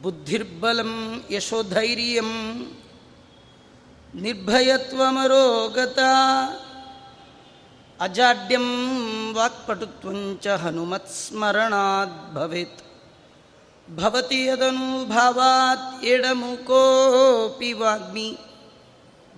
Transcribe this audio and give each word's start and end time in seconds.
ಬುದ್ಧಿರ್ಬಲಂ 0.03 1.23
ಯಶೋಧೈರ್ಯಂ 1.30 2.30
ನಿರ್ಭಯತ್ವಮರೋಗತ 4.15 5.98
ಅಜಾಡ್ಯಂ 8.01 9.34
ವಾಕ್ಪಟುತ್ವಂಚ 9.34 10.47
ಹನುಮತ್ಸ್ಮರಣಾದ್ 10.47 12.34
ಭವೇತ್. 12.34 12.83
ಭವತಿ 13.97 14.45
ಯದನುಭಾವಾತ್ 14.45 16.05
ಎಡಮುಕೋಪಿ 16.05 17.72
ವಾಗ್ಮಿ. 17.72 18.39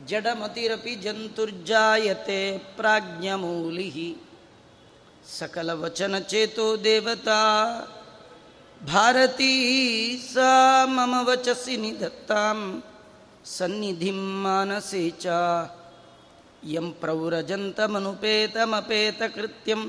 ಜಡಮತಿರಪಿ 0.06 0.94
ಜಂತುರ್ಜಾಯತೆ 0.94 2.58
ಪ್ರಾಜ್ಞಮೂಲಿ 2.58 4.16
ಸಕಲವಚನಚೇತೋ 5.38 6.76
ದೇವತಾ. 6.76 7.64
ಭಾರತೀ 8.92 9.52
ಸಾ 10.34 10.86
ಮಮ 10.86 11.14
ವಚಸಿ 11.22 11.76
ನಿಧತ್ತಾಂ. 11.76 12.84
ಸನ್ನಿಧಿಂ 13.44 14.44
ಮಾನಸೇ 14.44 15.10
ಚ. 15.10 15.26
च 16.59 16.59
यं 16.73 16.87
प्रव्रजन्तमनुपेतमपेतकृत्यं 17.01 19.81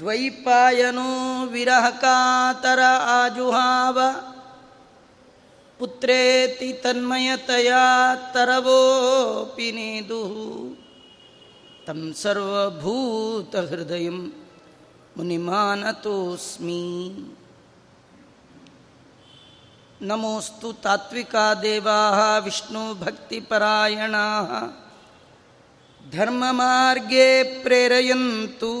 द्वैपायनो 0.00 1.08
विरहकातर 1.52 2.80
आजुहाव 3.16 3.96
पुत्रेति 5.78 6.70
तन्मयतया 6.84 7.84
तरवोऽपि 8.34 9.68
नेदुः 9.78 10.34
तं 11.86 12.00
सर्वभूतहृदयं 12.22 14.18
मुनिमानतोऽस्मि 15.16 16.82
नमोऽस्तु 20.10 20.68
तात्विका 20.84 21.46
देवाः 21.64 22.20
विष्णुभक्तिपरायणाः 22.44 24.52
ಧರ್ಮಮಾರ್ಗೇ 26.11 27.59
ಪ್ರೇರಯಂತು 27.63 28.71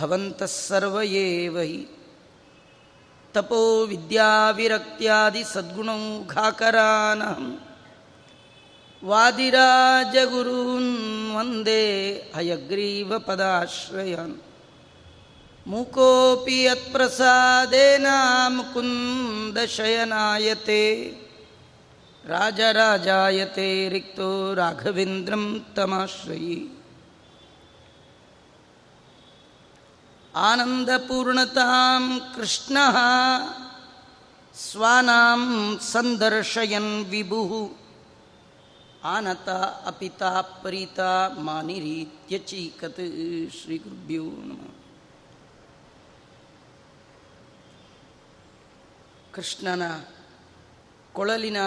ಭವಂತಃ 0.00 0.44
ಸರ್ವಯೇ 0.44 1.48
ವೈ 1.48 1.84
ತಪೋ 3.32 3.84
ವಿದ್ಯಾವಿರಕ್ತ್ಯಾದಿ 3.84 5.44
ಸದ್ಗುಣೌ 5.52 6.26
ಘಾಕರಾನಹಂ. 6.26 7.60
ವಾದಿರಾಜಗುರೂನ್ 9.04 11.36
ವಂದೇ 11.36 12.22
ಹಯಗ್ರೀವ 12.36 13.18
ಪದಾಶ್ರಯನ್. 13.18 14.42
ಮೂಕೋಪಿ 15.66 16.62
ಯತ್ಪ್ರಸಾದೇನ 16.62 18.06
ಮುಕುಂದಶಯನಾಯತೆ 18.48 21.12
राजराजायते 22.33 23.67
रिक्तो 23.95 24.29
राघवेन्द्रं 24.59 25.43
तमाश्रयी 25.77 26.57
आनन्दपूर्णतां 30.49 32.01
कृष्णः 32.35 32.97
स्वानां 34.65 35.39
सन्दर्शयन् 35.91 36.91
विभुः 37.11 37.51
आनता 39.13 39.57
अपिता 39.91 40.31
परिता 40.63 41.11
मानिरीत्यचीकत् 41.47 43.01
श्रीगुरुभ्यो 43.59 44.25
नमः 44.47 44.73
ಕೃಷ್ಣನ 49.35 49.83
ಕೊಳಲಿನ 51.15 51.59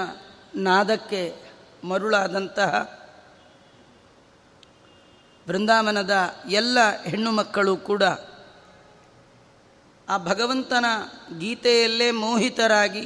ನಾದಕ್ಕೆ 0.56 1.36
ಮರುಳಾದಂತಹ 1.84 3.00
ಬೃಂದಾವನದ 5.48 6.36
ಎಲ್ಲ 6.50 7.04
ಹೆಣ್ಣು 7.04 7.32
ಮಕ್ಕಳು 7.32 7.78
ಕೂಡ 7.78 8.04
ಆ 10.10 10.18
ಭಗವಂತನ 10.18 10.86
ಗೀತೆಯಲ್ಲೇ 11.38 12.12
ಮೋಹಿತರಾಗಿ 12.12 13.06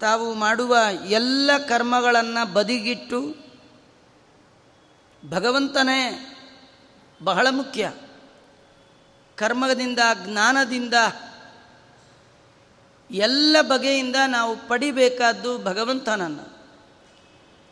ತಾವು 0.00 0.34
ಮಾಡುವ 0.34 0.76
ಎಲ್ಲ 1.06 1.50
ಕರ್ಮಗಳನ್ನು 1.68 2.52
ಬದಿಗಿಟ್ಟು 2.52 3.34
ಭಗವಂತನೇ 5.30 6.32
ಬಹಳ 7.22 7.46
ಮುಖ್ಯ. 7.50 7.92
ಕರ್ಮದಿಂದ, 9.36 9.98
ಜ್ಞಾನದಿಂದ 10.24 10.94
ಎಲ್ಲ 13.10 13.56
ಬಗೆಯಿಂದ 13.60 14.16
ನಾವು 14.26 14.56
ಪಡಿಬೇಕಾದ್ದು 14.68 15.58
ಭಗವಂತನನ್ನು. 15.58 16.56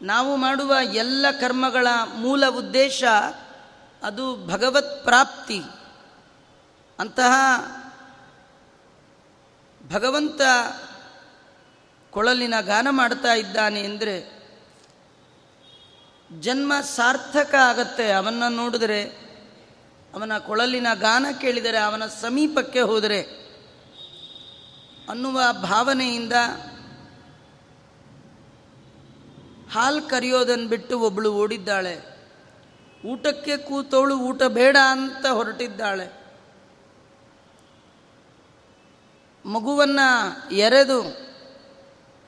ನಾವು 0.02 0.36
ಮಾಡುವ 0.36 0.74
ಎಲ್ಲ 0.92 1.26
ಕರ್ಮಗಳ 1.40 1.86
ಮೂಲ 2.16 2.46
ಉದ್ದೇಶ 2.46 3.04
ಅದು 4.02 4.46
ಭಗವತ್ 4.46 5.04
ಪ್ರಾಪ್ತಿ. 5.04 5.62
ಅಂತಹ 6.98 7.34
ಭಗವಂತ 9.92 10.40
ಕೊಳಲಿನ 12.10 12.54
ಗಾನ 12.60 12.88
ಮಾಡ್ತಾ 12.90 13.34
ಇದ್ದಾನೆ 13.34 13.80
ಅಂದರೆ 13.80 14.44
ಜನ್ಮ 16.40 16.72
ಸಾರ್ಥಕ 16.80 17.54
ಆಗತ್ತೆ 17.54 18.12
ಅವನ್ನ 18.12 18.42
ನೋಡಿದರೆ, 18.48 19.02
ಅವನ 20.14 20.38
ಕೊಳಲಿನ 20.38 20.86
ಗಾನ 20.94 21.26
ಕೇಳಿದರೆ, 21.40 21.78
ಅವನ 21.78 22.06
ಸಮೀಪಕ್ಕೆ 22.06 22.80
ಹೋದರೆ. 22.80 23.43
ಅನ್ನುವ 25.08 25.40
ಭಾವನೆಯಿಂದ 25.52 26.32
ಹಾಲು 29.72 30.02
ಕರೆಯೋದನ್ನು 30.02 30.68
ಬಿಟ್ಟು 30.68 31.00
ಒಬ್ಬಳು 31.00 31.34
ಓಡಿದ್ದಾಳೆ. 31.34 32.00
ಊಟಕ್ಕೆ 33.06 33.56
ಕೂತವಳು 33.56 34.18
ಊಟ 34.18 34.42
ಬೇಡ 34.42 34.76
ಅಂತ 34.90 35.26
ಹೊರಟಿದ್ದಾಳೆ. 35.26 36.24
ಮಗುವನ್ನು 39.46 40.50
ಎರೆದು 40.54 41.02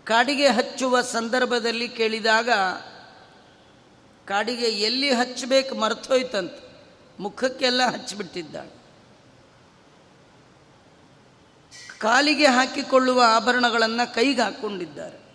ಕಾಡಿಗೆ 0.04 0.48
ಹಚ್ಚುವ 0.48 1.00
ಸಂದರ್ಭದಲ್ಲಿ 1.00 1.88
ಕೇಳಿದಾಗ, 1.88 2.50
ಕಾಡಿಗೆ 4.26 4.66
ಎಲ್ಲಿ 4.66 5.12
ಹಚ್ಚಬೇಕು 5.12 5.74
ಮರ್ತೋಯ್ತಂತ 5.74 6.52
ಮುಖಕ್ಕೆಲ್ಲ 7.20 7.86
ಹಚ್ಚಿಬಿಟ್ಟಿದ್ದಾಳೆ. 7.86 8.75
ಕಾಲಿಗೆ 12.00 12.46
ಹಾಕಿಕೊಳ್ಳುವ 12.46 13.22
ಆಭರಣಗಳನ್ನು 13.26 14.14
ಕೈಗೆ 14.14 14.42
ಹಾಕ್ಕೊಂಡಿದ್ದಾರೆ 14.42 15.26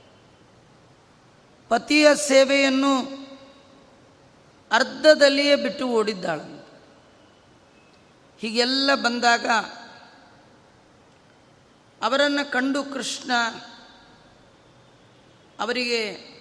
ಪತಿಯ 1.69 2.15
ಸೇವೆಯನ್ನು 2.15 3.21
ಅರ್ಧದಲ್ಲಿಯೇ 4.71 5.55
ಬಿಟ್ಟು 5.55 5.87
ಓಡಿದ್ದಾಳಂತೆ. 5.87 6.61
ಹೀಗೆಲ್ಲ 8.39 8.95
ಬಂದಾಗ 8.95 9.45
ಅವರನ್ನು 12.01 12.51
ಕಂಡು 12.51 12.83
ಕೃಷ್ಣ 12.83 13.31
ಅವರಿಗೆ 15.59 16.31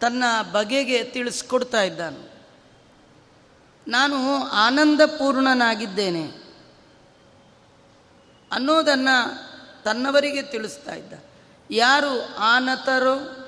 ತನ್ನ 0.00 0.24
ಬಗೆಗೆ 0.52 1.04
ತಿಳಿಸ್ಕೊಡ್ತಾ 1.04 1.82
ಇದ್ದಾನೆ. 1.82 2.46
ನಾನು 3.88 4.36
ಆನಂದಪೂರ್ಣನಾಗಿದ್ದೇನೆ. 4.46 6.41
ಅನ್ನೋದನ್ನು 8.52 9.82
ತನ್ನವರಿಗೆ 9.82 10.42
ತಿಳಿಸ್ತಾ 10.42 10.94
ಇದ್ದ. 10.94 11.12
ಯಾರು 11.70 12.34
ಆನತರೋ, 12.36 13.46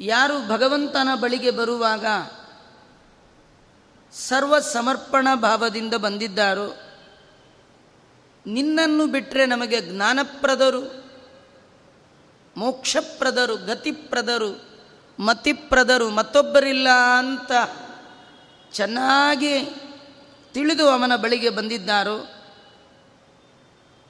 ಯಾರು 0.00 0.48
ಭಗವಂತನ 0.48 1.08
ಬಳಿಗೆ 1.20 1.50
ಬರುವಾಗ 1.50 2.06
ಸರ್ವ 4.12 4.58
ಸಮರ್ಪಣ 4.58 5.28
ಭಾವದಿಂದ 5.34 5.94
ಬಂದಿದ್ದಾರೋ, 5.94 6.74
ನಿನ್ನನ್ನು 8.46 9.06
ಬಿಟ್ಟರೆ 9.06 9.46
ನಮಗೆ 9.46 9.80
ಜ್ಞಾನಪ್ರದರು, 9.80 11.04
ಮೋಕ್ಷಪ್ರದರು, 12.56 13.56
ಗತಿಪ್ರದರು, 13.56 14.64
ಮತಿಪ್ರದರು, 15.18 16.10
ಮತ್ತೊಬ್ಬರಿಲ್ಲ 16.10 16.88
ಅಂತ 17.18 17.52
ಚೆನ್ನಾಗಿ 18.72 19.64
ತಿಳಿದು 20.52 20.88
ಅವನ 20.88 21.16
ಬಳಿಗೆ 21.16 21.50
ಬಂದಿದ್ದಾರೋ 21.50 22.33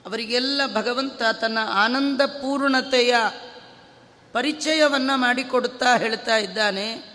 ಅವರಿಗೆಲ್ಲ 0.07 0.61
ಭಗವಂತ 0.75 1.23
ತನ್ನ 1.41 1.59
ಆನಂದ 1.71 2.21
ಪೂರ್ಣತೆಯ 2.21 3.15
ಪರಿಚಯವನ್ನು 4.33 5.17
ಮಾಡಿಕೊಡುತ್ತಾ 5.17 5.97
ಹೇಳ್ತಾ 5.97 6.37
ಇದ್ದಾನೆ. 6.37 7.15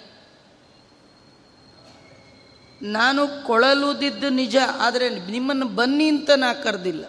ನಾನು 2.82 3.44
ಕೊಳಲುದಿದ್ದು 3.44 4.30
ನಿಜ, 4.30 4.58
ಆದರೆ 4.80 5.10
ನಿಮ್ಮನ್ನು 5.10 5.68
ಬನ್ನಿ 5.68 6.08
ಅಂತ 6.08 6.30
ನಾ 6.30 6.54
ಕರೆದಿಲ್ಲ. 6.54 7.06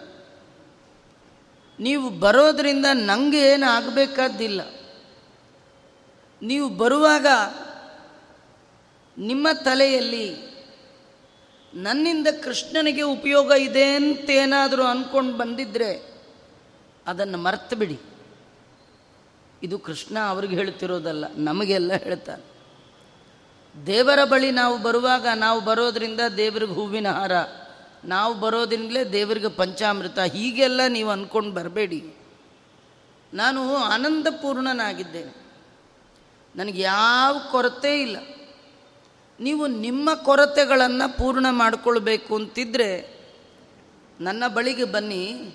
ನೀವು 1.79 2.09
ಬರೋದರಿಂದ 2.09 2.85
ನನಗೆ 2.93 3.51
ಏನು 3.51 3.71
ಆಗಬೇಕಾದ್ದಿಲ್ಲ. 3.71 4.61
ನೀವು 6.41 6.69
ಬರುವಾಗ 6.69 7.27
ನಿಮ್ಮ 9.17 9.47
ತಲೆಯಲ್ಲಿ 9.53 10.50
ನನ್ನಿಂದ 11.73 12.27
ಕೃಷ್ಣನಿಗೆ 12.43 13.01
ಉಪಯೋಗ 13.01 13.51
ಇದೆ 13.51 13.95
ಅಂತೇನಾದರೂ 13.95 14.83
ಅಂದ್ಕೊಂಡು 14.83 15.37
ಬಂದಿದ್ದರೆ 15.37 16.19
ಅದನ್ನು 17.07 17.37
ಮರ್ತು 17.37 17.75
ಬಿಡಿ. 17.75 17.99
ಇದು 19.63 19.79
ಕೃಷ್ಣ 19.79 20.19
ಅವ್ರಿಗೆ 20.19 20.55
ಹೇಳ್ತಿರೋದಲ್ಲ, 20.55 21.25
ನಮಗೆಲ್ಲ 21.35 21.93
ಹೇಳ್ತಾರೆ 21.93 22.51
ದೇವರ 23.87 24.23
ಬಳಿ 24.23 24.51
ನಾವು 24.51 24.77
ಬರುವಾಗ, 24.77 25.27
ನಾವು 25.35 25.61
ಬರೋದರಿಂದ 25.61 26.19
ದೇವರಿಗೆ 26.37 26.73
ಹೂವಿನ 26.73 27.11
ಹಾರ, 27.11 27.31
ನಾವು 28.05 28.33
ಬರೋದ್ರಿಂದಲೇ 28.33 29.03
ದೇವರಿಗೆ 29.03 29.47
ಪಂಚಾಮೃತ, 29.47 30.19
ಹೀಗೆಲ್ಲ 30.19 30.81
ನೀವು 30.87 31.09
ಅಂದ್ಕೊಂಡು 31.09 31.51
ಬರಬೇಡಿ. 31.51 32.15
ನಾನು 33.33 33.75
ಆನಂದಪೂರ್ಣನಾಗಿದ್ದೇನೆ. 33.75 35.41
ನನಗೆ 36.55 36.81
ಯಾವ 36.81 37.41
ಕೊರತೆ 37.51 38.01
ಇಲ್ಲ. 38.01 38.17
ನೀವು 39.41 39.67
ನಿಮ್ಮ 39.67 40.13
ಕೊರತೆಗಳನ್ನು 40.13 41.17
ಪೂರ್ಣ 41.17 41.45
ಮಾಡಿಕೊಳ್ಬೇಕು 41.49 42.35
ಅಂತಿದ್ರೆ 42.35 43.21
ನನ್ನ 44.21 44.47
ಬಳಿಗೆ 44.47 44.83
ಬನ್ನಿ. 44.83 45.53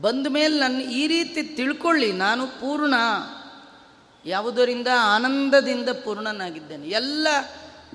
ಬಂದ 0.00 0.26
ಮೇಲೆ 0.26 0.58
ನನ್ನ 0.58 0.80
ಈ 0.80 1.06
ರೀತಿ 1.06 1.42
ತಿಳ್ಕೊಳ್ಳಿ, 1.42 2.12
ನಾನು 2.12 2.46
ಪೂರ್ಣ, 2.46 2.94
ಯಾವುದರಿಂದ 4.26 4.86
ಆನಂದದಿಂದ 5.00 5.88
ಪೂರ್ಣನಾಗಿದ್ದೇನೆ. 5.88 6.88
ಎಲ್ಲ 6.88 7.28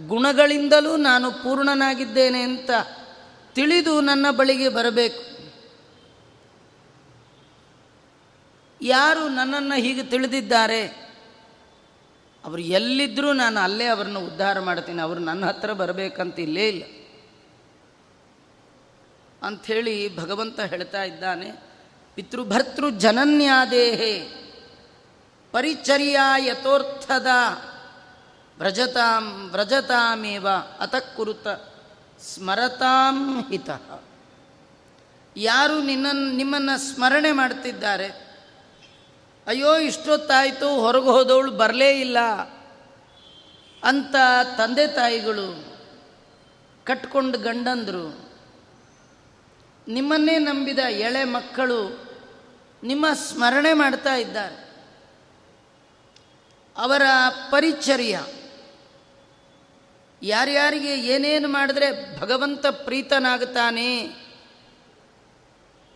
ಗುಣಗಳಿಂದಲೂ 0.07 0.95
ನಾನು 0.95 1.31
ಪೂರ್ಣನಾಗಿದ್ದೇನೆ 1.31 2.41
ಅಂತ 2.41 2.69
ತಿಳಿದು 3.53 4.01
ನನ್ನ 4.01 4.25
ಬಳಿಗೆ 4.31 4.69
ಬರಬೇಕು. 4.69 5.37
ಯಾರು 8.81 9.29
ನನ್ನನ್ನು 9.29 9.75
ಹೀಗೆ 9.75 10.03
ತಿಳಿದಿದ್ದಾರೆ? 10.03 11.06
ಅವರು 12.47 12.61
ಎಲ್ಲಿದ್ದರೂ 12.61 13.33
ನಾನು 13.33 13.59
ಅಲ್ಲೇ 13.59 13.85
ಅವ್ರನ್ನ 13.85 14.17
ಉದ್ಧಾರ 14.17 14.59
ಮಾಡ್ತೀನಿ, 14.59 15.01
ಅವರು 15.01 15.19
ನನ್ನ 15.19 15.45
ಹತ್ರ 15.45 15.73
ಬರಬೇಕಂತ 15.73 16.39
ಇಲ್ಲೇ 16.39 16.67
ಇಲ್ಲ. 16.67 16.83
ಅಂಥೇಳಿ 19.43 20.17
ಭಗವಂತ 20.17 20.59
ಹೇಳ್ತಾ 20.59 21.03
ಇದ್ದಾನೆ, 21.03 21.51
ಪಿತೃಭರ್ತೃ 22.15 22.89
ಜನನ್ಯಾದೇಹೇ 22.89 24.13
ಪರಿಚರ್ಯ 25.51 26.19
ಯಥೋರ್ಥದ 26.37 27.27
ವ್ರಜತಾಂ 28.57 29.49
ವ್ರಜತಾಮೇವ 29.51 30.47
ಅತಃಕುರುತ 30.79 31.47
ಸ್ಮರತಾಂ 32.21 33.49
ಹಿತ. 33.49 33.69
ಯಾರು 35.35 35.81
ನಿನ್ನನ್ನು 35.81 36.31
ನಿಮ್ಮನ್ನು 36.31 36.93
ಸ್ಮರಣೆ 36.93 37.31
ಮಾಡ್ತಿದ್ದಾರೆ 37.31 38.26
ಅಯ್ಯೋ, 39.47 39.77
ಇಷ್ಟೊತ್ತಾಯಿತು, 39.77 40.69
ಹೊರಗೆ 40.69 41.05
ಹೋದವಳು 41.05 41.51
ಬರಲೇ 41.51 41.99
ಇಲ್ಲ 41.99 42.19
ಅಂತ 43.83 44.15
ತಂದೆ 44.57 44.87
ತಾಯಿಗಳು 44.87 45.77
ಕಟ್ಕೊಂಡು 46.83 47.37
ಗಂಡಂದರು. 47.37 48.29
ನಿಮ್ಮನ್ನೇ 49.87 50.37
ನಂಬಿದ 50.37 50.79
ಎಳೆ 50.79 51.23
ಮಕ್ಕಳು 51.23 52.07
ನಿಮ್ಮ 52.83 53.05
ಸ್ಮರಣೆ 53.13 53.73
ಮಾಡ್ತಾ 53.73 54.15
ಇದ್ದಾರೆ. 54.15 54.67
ಅವರ 56.77 57.01
ಪರಿಚರ್ಯ. 57.51 58.23
ಯಾರ್ಯಾರಿಗೆ 60.21 60.99
ಏನೇನು 60.99 61.47
ಮಾಡಿದ್ರೆ 61.47 62.19
ಭಗವಂತ 62.19 62.65
ಪ್ರೀತನಾಗುತ್ತಾನೆ 62.65 64.03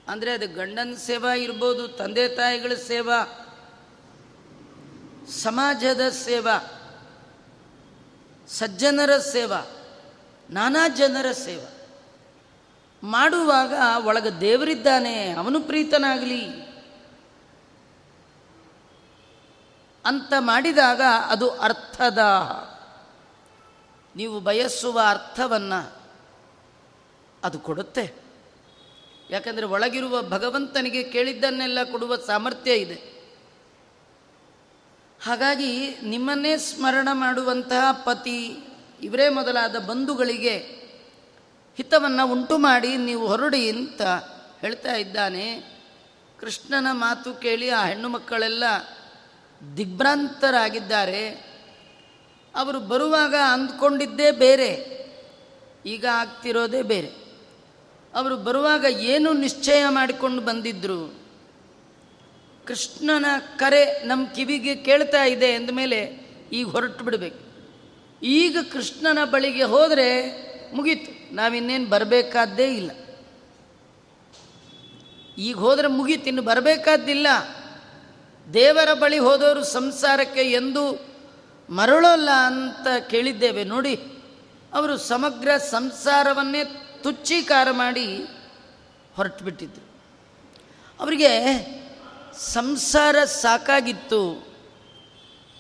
ಅಂದರೆ 0.07 0.31
ಅದು 0.31 0.55
ಗಂಡನ 0.55 0.93
ಸೇವಾ 0.93 1.33
ಇರ್ಬೋದು, 1.33 1.87
ತಂದೆ 1.87 2.27
ತಾಯಿಗಳ 2.27 2.73
ಸೇವಾ. 2.73 3.40
ಸಮಾಜದ 5.27 6.09
ಸೇವಾ, 6.09 6.81
ಸಜ್ಜನರ 8.47 9.17
ಸೇವಾ, 9.17 9.71
ನಾನಾ 10.49 10.87
ಜನರ 10.87 11.31
ಸೇವಾ. 11.31 11.71
ಮಾಡುವಾಗ 13.03 13.73
ಒಳಗೆ 14.05 14.41
ದೇವರಿದ್ದಾನೆ, 14.41 15.31
ಅವನು 15.31 15.59
ಪ್ರೀತನಾಗಲಿ. 15.59 16.61
ಅಂತ 20.05 20.33
ಮಾಡಿದಾಗ 20.39 21.01
ಅದು 21.27 21.49
ಅರ್ಥದ 21.49 22.19
ನೀವು 24.15 24.39
ಬಯಸುವ 24.39 25.01
ಅರ್ಥವನ್ನು 25.09 26.01
ಅದು 27.43 27.59
ಕೊಡುತ್ತೆ. 27.59 28.13
ಯಾಕಂದರೆ 29.29 29.65
ಒಳಗಿರುವ 29.65 30.21
ಭಗವಂತನಿಗೆ 30.21 31.03
ಕೇಳಿದ್ದನ್ನೆಲ್ಲ 31.03 31.83
ಕೊಡುವ 31.91 32.15
ಸಾಮರ್ಥ್ಯ 32.15 32.75
ಇದೆ. 32.75 33.10
ಹಾಗಾಗಿ 35.21 35.97
ನಿಮ್ಮನ್ನೇ 36.03 36.57
ಸ್ಮರಣ 36.57 37.09
ಮಾಡುವಂತಹ 37.11 37.91
ಪತಿ 37.91 38.57
ಇವರೇ 39.01 39.29
ಮೊದಲಾದ 39.29 39.75
ಬಂಧುಗಳಿಗೆ 39.75 40.57
ಹಿತವನ್ನು 41.77 42.31
ಉಂಟು 42.31 42.57
ಮಾಡಿ 42.57 42.97
ನೀವು 42.97 43.27
ಹೊರಡಿ 43.27 43.69
ಅಂತ 43.69 44.01
ಹೇಳ್ತಾ 44.61 44.95
ಇದ್ದಾನೆ. 44.95 45.63
ಕೃಷ್ಣನ 46.39 46.87
ಮಾತು 46.91 47.33
ಕೇಳಿ 47.33 47.69
ಆ 47.69 47.85
ಹೆಣ್ಣು 47.85 48.09
ಮಕ್ಕಳೆಲ್ಲ 48.09 48.63
ದಿಗ್ಭ್ರಾಂತರಾಗಿದ್ದಾರೆ. 49.77 51.29
ಅವರು 52.55 52.79
ಬರುವಾಗ 52.79 53.35
ಅಂದ್ಕೊಂಡಿದ್ದೇ 53.35 54.31
ಬೇರೆ, 54.31 54.71
ಈಗ 55.85 56.05
ಆಗ್ತಿರೋದೇ 56.13 56.81
ಬೇರೆ. 56.81 57.11
ಅವರು 58.13 58.37
ಬರುವಾಗ 58.37 58.83
ಏನು 58.83 59.33
ನಿಶ್ಚಯ 59.33 59.85
ಮಾಡಿಕೊಂಡು 59.89 60.41
ಬಂದಿದ್ದರು 60.41 61.20
ಕೃಷ್ಣನ 62.67 63.25
ಕರೆ 63.57 64.03
ನಮ್ಮ 64.03 64.27
ಕಿವಿಗೆ 64.27 64.75
ಕೇಳ್ತಾ 64.75 65.23
ಇದೆ 65.23 65.53
ಅಂದಮೇಲೆ 65.53 66.19
ಈಗ 66.53 66.67
ಹೊರಟು 66.67 67.03
ಬಿಡಬೇಕು. 67.03 67.51
ಈಗ 68.23 68.57
ಕೃಷ್ಣನ 68.71 69.25
ಬಳಿಗೆ 69.25 69.63
ಹೋದರೆ 69.63 70.31
ಮುಗೀತು. 70.75 71.35
ನಾವಿನ್ನೇನು 71.35 71.89
ಬರಬೇಕಾದ್ದೇ 71.89 72.75
ಇಲ್ಲ. 72.75 72.91
ಈಗ 75.37 75.55
ಹೋದರೆ 75.55 75.87
ಮುಗೀತು. 75.87 76.25
ಇನ್ನು 76.25 76.41
ಬರಬೇಕಾದ್ದಿಲ್ಲ. 76.41 77.27
ದೇವರ 78.53 78.93
ಬಳಿ 78.93 79.17
ಹೋದವರು 79.17 79.63
ಸಂಸಾರಕ್ಕೆ 79.63 80.41
ಎಂದು 80.41 81.05
ಮರಳೋಲ್ಲ 81.69 82.29
ಅಂತ 82.31 83.09
ಕೇಳಿದ್ದೇವೆ. 83.09 83.63
ನೋಡಿ, 83.63 83.95
ಅವರು 84.73 84.97
ಸಮಗ್ರ 84.97 85.57
ಸಂಸಾರವನ್ನೇ 85.57 86.63
ತುಚ್ಚೀಕಾರ 87.03 87.71
ಮಾಡಿ 87.71 88.17
ಹೊರಟು 89.15 89.45
ಬಿಟ್ಟಿದ್ರು. 89.45 89.91
ಅವರಿಗೆ 90.99 91.80
ಸಂಸಾರ 92.37 93.23
ಸಾಕಾಗಿತ್ತು. 93.25 94.47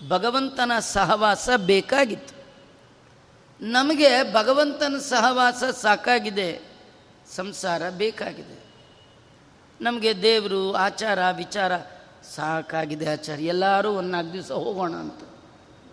ಭಗವಂತನ 0.07 0.71
ಸಹವಾಸ 0.79 1.49
ಬೇಕಾಗಿತ್ತು. 1.57 2.41
ನಮಗೆ 3.61 4.33
ಭಗವಂತನ 4.33 4.97
ಸಹವಾಸ 4.97 5.63
ಸಾಕಾಗಿದೆ. 5.63 6.61
ಸಂಸಾರ 7.35 7.89
ಬೇಕಾಗಿದೆ. 7.89 8.61
ನಮಗೆ 9.81 10.21
ದೇವರು, 10.21 10.73
ಆಚಾರ, 10.73 11.19
ವಿಚಾರ 11.31 11.77
ಸಾಕಾಗಿದೆ 12.35 13.11
ಆಚಾರ 13.11 13.39
ಎಲ್ಲರೂ 13.39 13.91
ಒಂದು 13.91 14.09
ನಾಲ್ಕು 14.09 14.33
ದಿವಸ 14.33 14.51
ಹೋಗೋಣ 14.51 14.95
ಅಂತ. 14.95 15.19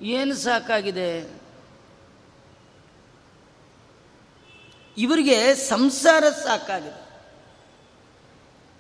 ಏನು 0.03 0.35
ಸಾಕಾಗಿದೆ? 0.35 1.41
ಇವರಿಗೆ 4.99 5.55
ಸಂಸಾರ 5.55 6.25
ಸಾಕಾಗಿದೆ. 6.45 7.08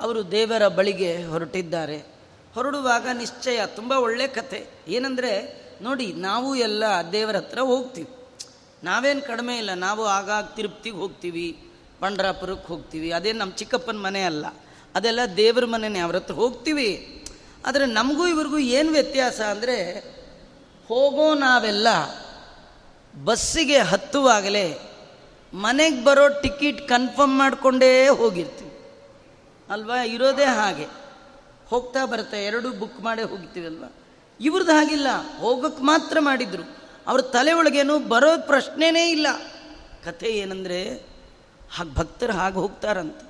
ಅವರು 0.01 0.31
ದೇವರ 0.31 0.69
ಬಳಿಗೆ 0.69 1.25
ಹೊರಟಿದ್ದಾರೆ. 1.25 1.97
ಹೊರಡುವಾಗ 2.55 3.07
ನಿಶ್ಚಯ, 3.13 3.61
ತುಂಬ 3.67 3.93
ಒಳ್ಳೆ 3.93 4.27
ಕಥೆ. 4.27 4.67
ಏನಂದರೆ, 4.89 5.63
ನೋಡಿ, 5.83 6.13
ನಾವು 6.13 6.57
ಎಲ್ಲ 6.57 6.85
ದೇವರ 7.13 7.37
ಹತ್ರ 7.37 7.59
ಹೋಗ್ತೀವಿ. 7.61 8.09
ನಾವೇನು 8.85 9.23
ಕಡಿಮೆ 9.23 9.59
ಇಲ್ಲ, 9.59 9.75
ನಾವು 9.75 10.07
ಆಗಾಗ 10.07 10.45
ತಿರುಪ್ತಿಗೆ 10.45 10.97
ಹೋಗ್ತೀವಿ 10.97 11.59
ಪಂಡ್ರಾಪುರಕ್ಕೆ 12.01 12.69
ಹೋಗ್ತೀವಿ. 12.69 13.13
ಅದೇ 13.13 13.33
ನಮ್ಮ 13.33 13.53
ಚಿಕ್ಕಪ್ಪನ 13.53 13.97
ಮನೆ 13.97 14.23
ಅಲ್ಲ. 14.23 14.47
ಅದೆಲ್ಲ 14.95 15.21
ದೇವ್ರ 15.37 15.65
ಮನೆನೇ, 15.65 15.99
ಅವ್ರ 15.99 16.17
ಹತ್ರ 16.17 16.35
ಹೋಗ್ತೀವಿ. 16.35 17.25
ಆದರೆ 17.67 17.87
ನಮಗೂ 17.87 18.27
ಇವ್ರಿಗೂ 18.27 18.59
ಏನು 18.59 18.93
ವ್ಯತ್ಯಾಸ 18.93 19.41
ಅಂದರೆ, 19.41 19.99
ಹೋಗೋ 20.89 21.35
ನಾವೆಲ್ಲ 21.35 21.89
ಬಸ್ಸಿಗೆ 23.25 23.79
ಹತ್ತುವಾಗಲೇ 23.79 24.79
ಮನೆಗೆ 25.55 26.05
ಬರೋ 26.05 26.29
ಟಿಕೆಟ್ 26.29 26.89
ಕನ್ಫರ್ಮ್ 26.89 27.39
ಮಾಡಿಕೊಂಡೇ 27.39 28.09
ಹೋಗಿರ್ತೀವಿ. 28.09 28.68
ಅಲ್ವಾ? 29.71 30.03
ಇರೋದೇ 30.03 30.45
ಹಾಗೆ. 30.45 30.87
ಹೋಗ್ತಾ 31.67 32.05
ಬರ್ತಾ 32.05 32.37
ಎರಡು 32.37 32.71
ಬುಕ್ 32.71 33.01
ಮಾಡಿ 33.01 33.23
ಹೋಗ್ತೀವಲ್ವ? 33.23 33.85
ಇವ್ರದ್ದು 34.41 34.73
ಹಾಗಿಲ್ಲ. 34.73 35.07
ಹೋಗೋಕ್ಕೆ 35.39 35.83
ಮಾತ್ರ 35.83 36.17
ಮಾಡಿದ್ರು. 36.21 36.63
ಅವ್ರ 37.07 37.23
ತಲೆ 37.23 37.53
ಒಳಗೇನು 37.53 37.99
ಬರೋ 37.99 38.47
ಪ್ರಶ್ನೆನೇ 38.47 39.11
ಇಲ್ಲ. 39.11 39.27
ಕಥೆ 40.05 40.27
ಏನಂದರೆ, 40.27 41.07
ಹಾಗೆ 41.73 41.95
ಭಕ್ತರು 41.95 42.33
ಹಾಗೆ 42.33 42.55
ಹೋಗ್ತಾರಂತ. 42.55 43.21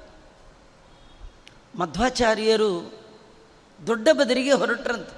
ಮಧ್ವಾಚಾರ್ಯರು 1.76 2.98
ದೊಡ್ಡ 3.86 4.08
ಬದರಿಗೆ 4.12 4.52
ಹೊರಟ್ರಂತ. 4.52 5.08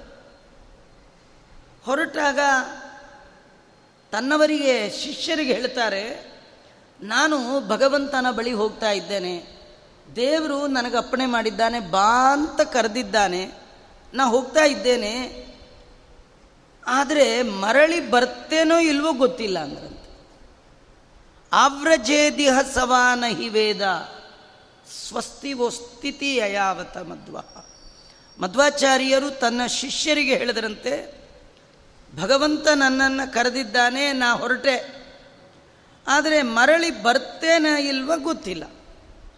ಹೊರಟಾಗ 1.85 2.39
ತನ್ನವರಿಗೆ 4.11 4.89
ಶಿಷ್ಯರಿಗೆ 4.89 5.53
ಹೇಳ್ತಾರೆ, 5.53 6.31
ನಾನು 7.01 7.67
ಭಗವಂತನ 7.67 8.25
ಬಳಿ 8.31 8.53
ಹೋಗ್ತಾ 8.53 8.91
ಇದ್ದೇನೆ. 8.91 9.60
ದೇವರು 10.15 10.67
ನನಗೆ 10.67 10.97
ಅಪ್ಪಣೆ 10.97 11.25
ಮಾಡಿದ್ದಾನೆ, 11.25 11.79
ಬಾ 11.79 12.33
ಅಂತ 12.33 12.61
ಕರೆದಿದ್ದಾನೆ. 12.61 13.51
ನಾ 14.13 14.23
ಹೋಗ್ತಾ 14.23 14.63
ಇದ್ದೇನೆ. 14.63 15.45
ಆದರೆ 16.87 17.41
ಮರಳಿ 17.41 18.09
ಬರ್ತೇನೋ 18.09 18.77
ಇಲ್ವೋ 18.79 19.13
ಗೊತ್ತಿಲ್ಲ 19.13 19.59
ಅಂದ್ರಂತೆ. 19.59 20.01
ಆವ್ರಜೇದಿಹ 21.53 22.59
ಸವಾನ 22.73 23.23
ಹಿ 23.27 23.49
ವೇದ. 23.49 23.81
ಸ್ವಸ್ತಿ 25.07 25.53
ಸ್ಥಿತಿ 25.69 26.39
ಅಯಾವತ 26.39 26.97
ಮಧ್ವ 26.97 27.37
ಮಧ್ವಾಚಾರ್ಯರು 28.39 29.29
ತನ್ನ 29.29 29.65
ಶಿಷ್ಯರಿಗೆ 29.65 30.35
ಹೇಳಿದರಂತೆ, 30.35 31.21
ಭಗವಂತ 32.21 32.67
ನನ್ನನ್ನು 32.67 33.33
ಕರೆದಿದ್ದಾನೆ, 33.33 34.13
ನಾ 34.13 34.33
ಹೊರಟೆ. 34.33 35.01
ಆದರೆ 36.07 36.41
ಮರಳಿ 36.41 37.03
ಬರ್ತೇನೆ 37.03 37.87
ಇಲ್ವ 37.87 38.11
ಗೊತ್ತಿಲ್ಲ. 38.17 38.63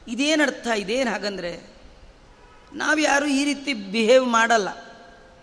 ಇದೇನರ್ಥ, 0.07 0.67
ಇದೇನು 0.67 1.11
ಹಾಗಂದರೆ, 1.11 1.73
ನಾವ್ಯಾರು 2.73 3.25
ಈ 3.25 3.43
ರೀತಿ 3.43 3.73
ಬಿಹೇವ್ 3.73 4.27
ಮಾಡಲ್ಲ. 4.27 4.93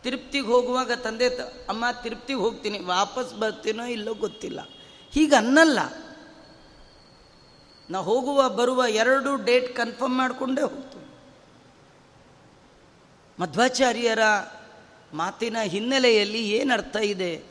ತಿರುಪ್ತಿಗೆ 0.02 0.47
ಹೋಗುವಾಗ 0.47 0.93
ತಂದೆ 0.93 1.29
ಅಮ್ಮ 1.69 1.85
ತಿರುಪ್ತಿಗೆ 2.02 2.38
ಹೋಗ್ತೀನಿ, 2.38 2.79
ವಾಪಸ್ 2.79 3.35
ಬರ್ತೀನೋ 3.35 3.85
ಇಲ್ಲೋ 3.85 4.14
ಗೊತ್ತಿಲ್ಲ. 4.14 4.61
ಹೀಗೆ 5.11 5.37
ಅನ್ನಲ್ಲ. 5.37 5.79
ನಾ 7.90 7.99
ಹೋಗುವ, 7.99 8.49
ಬರುವ 8.49 8.85
ಎರಡು 8.88 9.45
ಡೇಟ್ 9.45 9.76
ಕನ್ಫರ್ಮ್ 9.76 10.17
ಮಾಡಿಕೊಂಡೇ 10.17 10.61
ಹೋಗ್ತೀನಿ. 10.61 11.00
ಮಧ್ವಾಚಾರ್ಯರ 13.38 14.19
ಮಾತಿನ 15.12 15.57
ಹಿನ್ನೆಲೆಯಲ್ಲಿ 15.62 16.49
ಏನು 16.49 16.75
ಅರ್ಥ 16.75 16.97
ಇದೆ? 16.97 17.43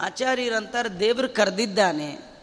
ಆಚಾರ್ಯರಂತಾರೆ 0.00 1.00
ದೇವರು 1.00 1.28
ಕರೆದಿದ್ದಾನೆ. 1.28 2.33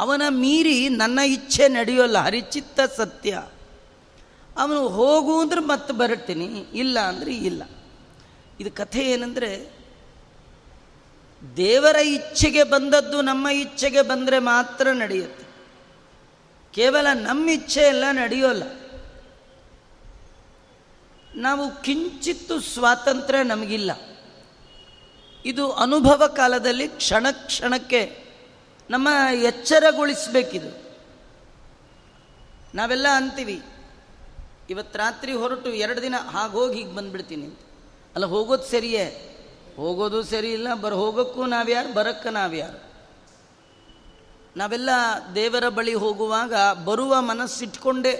ಅವನ 0.00 0.22
ಮೀರಿ 0.28 0.88
ನನ್ನ 0.88 1.18
ಇಚ್ಛೆ 1.18 1.68
ನಡೆಯೋಲ್ಲ, 1.68 2.18
ಹರಿಚಿತ್ತ 2.18 2.80
ಸತ್ಯ. 2.96 3.42
ಅವನು 4.58 4.88
ಹೋಗು 4.88 5.40
ಅಂದ್ರೆ 5.40 5.60
ಮತ್ತೆ 5.60 5.94
ಬರುತ್ತೀನಿ, 5.94 6.44
ಇಲ್ಲ 6.74 7.00
ಅಂದರೆ 7.00 7.36
ಇಲ್ಲ. 7.36 7.62
ಇದು 8.60 8.70
ಕಥೆ 8.70 9.00
ಏನಂದರೆ, 9.00 9.80
ದೇವರ 11.56 11.96
ಇಚ್ಛೆಗೆ 11.96 12.62
ಬಂದದ್ದು 12.62 13.22
ನಮ್ಮ 13.22 13.48
ಇಚ್ಛೆಗೆ 13.48 14.02
ಬಂದರೆ 14.02 14.38
ಮಾತ್ರ 14.38 14.90
ನಡೆಯುತ್ತೆ. 14.90 15.44
ಕೇವಲ 16.72 17.06
ನಮ್ಮ 17.14 17.50
ಇಚ್ಛೆ 17.50 17.80
ಎಲ್ಲ 17.80 18.04
ನಡೆಯೋಲ್ಲ. 18.12 18.62
ನಾವು 21.34 21.82
ಕಿಂಚಿತ್ತು 21.82 22.60
ಸ್ವಾತಂತ್ರ್ಯ 22.60 23.42
ನಮಗಿಲ್ಲ. 23.42 23.90
ಇದು 25.44 25.72
ಅನುಭವ 25.72 26.26
ಕಾಲದಲ್ಲಿ 26.36 26.88
ಕ್ಷಣ 26.88 27.26
ಕ್ಷಣಕ್ಕೆ 27.32 28.19
ನಮ್ಮ 28.90 29.08
ಎಚ್ಚರಗೊಳಿಸಬೇಕಿದು. 29.42 30.70
ನಾವೆಲ್ಲ 32.74 33.06
ಅಂತೀವಿ 33.14 33.58
ಇವತ್ತು 34.70 34.98
ರಾತ್ರಿ 34.98 35.32
ಹೊರಟು 35.32 35.70
ಎರಡು 35.84 36.02
ದಿನ 36.02 36.16
ಹಾಗೋಗಿ 36.30 36.78
ಹೀಗೆ 36.78 36.94
ಬಂದುಬಿಡ್ತೀನಿ 36.94 37.48
ಅಲ್ಲ, 38.14 38.26
ಹೋಗೋದು 38.26 38.66
ಸರಿಯೇ? 38.70 39.04
ಹೋಗೋದು 39.76 40.22
ಸರಿ 40.22 40.52
ಇಲ್ಲ, 40.52 40.68
ಬರ, 40.74 40.92
ಹೋಗೋಕ್ಕೂ 40.92 41.42
ನಾವ್ಯಾರು, 41.46 41.90
ಬರಕ್ಕ 41.94 42.26
ನಾವ್ಯಾರು? 42.26 42.78
ನಾವೆಲ್ಲ 44.56 44.90
ದೇವರ 45.34 45.66
ಬಳಿ 45.68 45.94
ಹೋಗುವಾಗ 45.94 46.54
ಬರುವ 46.84 47.20
ಮನಸ್ಸಿಟ್ಕೊಂಡೇ, 47.20 48.14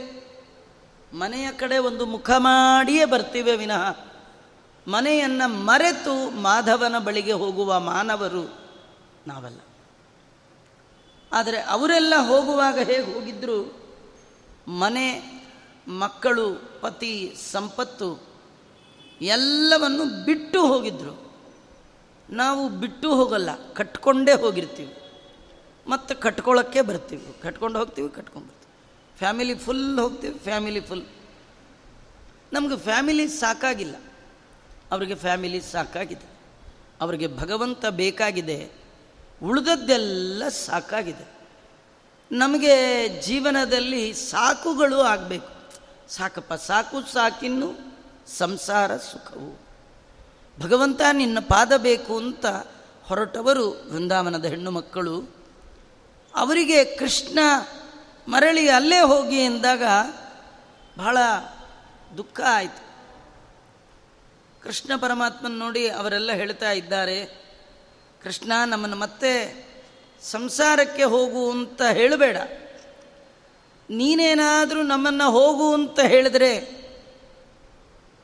ಮನೆಯ 1.15 1.47
ಕಡೆ 1.53 1.79
ಒಂದು 1.79 2.07
ಮುಖ 2.07 2.31
ಮಾಡಿಯೇ 2.39 3.05
ಬರ್ತೀವಿ 3.05 3.57
ವಿನಃ, 3.57 3.85
ಮನೆಯನ್ನು 4.87 5.47
ಮರೆತು 5.65 6.15
ಮಾಧವನ 6.43 6.99
ಬಳಿಗೆ 6.99 7.33
ಹೋಗುವ 7.33 7.81
ಮಾನವರು 7.81 8.45
ನಾವಲ್ಲ. 9.27 9.61
ಆದರೆ 11.32 11.60
ಅವರೆಲ್ಲ 11.60 12.14
ಹೋಗುವಾಗ 12.26 12.78
ಹೇಗೆ 12.78 13.14
ಹೋಗಿದ್ರು? 13.14 13.80
ಮನೆ, 14.68 15.40
ಮಕ್ಕಳು, 15.88 16.80
ಪತಿ, 16.80 17.34
ಸಂಪತ್ತು 17.50 18.22
ಎಲ್ಲವನ್ನು 19.20 20.25
ಬಿಟ್ಟು 20.25 20.66
ಹೋಗಿದ್ರು. 20.66 21.32
ನಾವು 22.30 22.68
ಬಿಟ್ಟು 22.68 23.14
ಹೋಗಲ್ಲ, 23.14 23.72
ಕಟ್ಕೊಂಡೇ 23.72 24.32
ಹೋಗಿರ್ತೀವಿ. 24.32 24.96
ಮತ್ತು 25.87 26.14
ಕಟ್ಕೊಳ್ಳೋಕ್ಕೆ 26.14 26.82
ಬರ್ತೀವಿ. 26.82 27.42
ಕಟ್ಕೊಂಡು 27.42 27.78
ಹೋಗ್ತೀವಿ, 27.78 28.08
ಕಟ್ಕೊಂಡು 28.08 28.49
ಬರ್ತೀವಿ. 28.49 29.18
ಫ್ಯಾಮಿಲಿ 29.18 29.54
ಫುಲ್ 29.54 29.99
ಹೋಗ್ತೀವಿ, 29.99 30.38
ಫ್ಯಾಮಿಲಿ 30.38 30.80
ಫುಲ್. 30.80 31.04
ನಮಗೆ 32.52 32.76
ಫ್ಯಾಮಿಲಿ 32.76 33.28
ಸಾಕಾಗಿಲ್ಲ. 33.28 33.94
ಅವರಿಗೆ 34.92 35.14
ಫ್ಯಾಮಿಲಿ 35.14 35.60
ಸಾಕಾಗಿದೆ. 35.60 36.30
ಅವರಿಗೆ 37.00 37.26
ಭಗವಂತ 37.26 37.87
ಬೇಕಾಗಿದೆ. 37.87 38.79
ಉಳಿದದ್ದೆಲ್ಲ 39.42 40.49
ಸಾಕಾಗಿದೆ. 40.49 41.40
ನಮಗೆ 42.32 43.09
ಜೀವನದಲ್ಲಿ 43.20 44.14
ಸಾಕುಗಳು 44.14 45.00
ಆಗಬೇಕು. 45.00 45.49
ಸಾಕಪ್ಪ, 46.09 46.54
ಸಾಕು, 46.54 47.12
ಸಾಕಿನ್ನು 47.12 47.75
ಸಂಸಾರ 48.38 48.97
ಸುಖವು. 48.97 49.70
ಭಗವಂತ 50.61 51.00
ನಿನ್ನ 51.12 51.38
ಪಾದ 51.38 51.73
ಬೇಕು 51.76 52.16
ಅಂತ 52.16 52.47
ಹೊರಟವರು 53.02 53.70
ವೃಂದಾವನದ 53.70 54.44
ಹೆಣ್ಣು 54.44 54.70
ಮಕ್ಕಳು. 54.70 55.35
ಅವರಿಗೆ 56.35 56.85
ಕೃಷ್ಣ 56.85 57.38
ಮರಳಿ 58.28 58.68
ಅಲ್ಲೇ 58.68 59.00
ಹೋಗಿ 59.00 59.44
ಎಂದಾಗ 59.44 59.82
ಬಹಳ 60.99 61.18
ದುಃಖ 62.16 62.40
ಆಯಿತು. 62.49 62.90
ಕೃಷ್ಣ 64.62 64.92
ಪರಮಾತ್ಮನ 64.97 65.59
ನೋಡಿ 65.59 65.88
ಅವರೆಲ್ಲ 65.88 66.32
ಹೇಳ್ತಾ 66.32 66.70
ಇದ್ದಾರೆ 66.73 67.39
ಕೃಷ್ಣ 68.23 68.53
ನಮ್ಮನ್ನು 68.67 68.97
ಮತ್ತೆ 68.97 69.31
ಸಂಸಾರಕ್ಕೆ 70.23 71.05
ಹೋಗು 71.05 71.50
ಅಂತ 71.50 71.83
ಹೇಳಬೇಡ. 71.83 72.37
ನೀನೇನಾದರೂ 73.91 74.83
ನಮ್ಮನ್ನು 74.83 75.31
ಹೋಗು 75.31 75.75
ಅಂತ 75.75 76.00
ಹೇಳಿದ್ರೆ, 76.00 76.81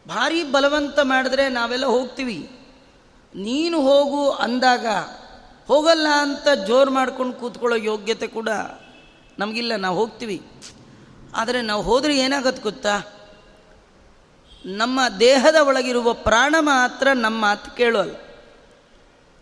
ಭಾರಿ 0.08 0.44
ಬಲವಂತ 0.44 0.98
ಮಾಡಿದ್ರೆ 1.00 1.48
ನಾವೆಲ್ಲ 1.48 1.86
ಹೋಗ್ತೀವಿ. 1.86 2.50
ನೀನು 3.34 3.80
ಹೋಗು 3.80 4.30
ಅಂದಾಗ 4.30 4.86
ಹೋಗಲ್ಲ 5.66 6.06
ಅಂತ 6.08 6.48
ಜೋರು 6.66 6.90
ಮಾಡ್ಕೊಂಡು 6.90 7.32
ಕೂತ್ಕೊಳ್ಳೋ 7.32 7.76
ಯೋಗ್ಯತೆ 7.76 8.26
ಕೂಡ 8.26 8.48
ನಮಗಿಲ್ಲ, 9.38 9.76
ನಾವು 9.76 9.98
ಹೋಗ್ತೀವಿ. 9.98 10.42
ಆದರೆ 11.34 11.62
ನಾವು 11.62 11.82
ಹೋದರೆ 11.82 12.18
ಏನಾಗತ್ತೆ 12.18 12.62
ಗೊತ್ತಾ? 12.62 13.00
ನಮ್ಮ 14.64 15.00
ದೇಹದ 15.20 15.54
ಒಳಗಿರುವ 15.54 16.12
ಪ್ರಾಣ 16.12 16.54
ಮಾತ್ರ 16.58 17.08
ನಮ್ಮ 17.12 17.40
ಮಾತು 17.40 17.70
ಕೇಳೋಲ್ಲ. 17.70 18.25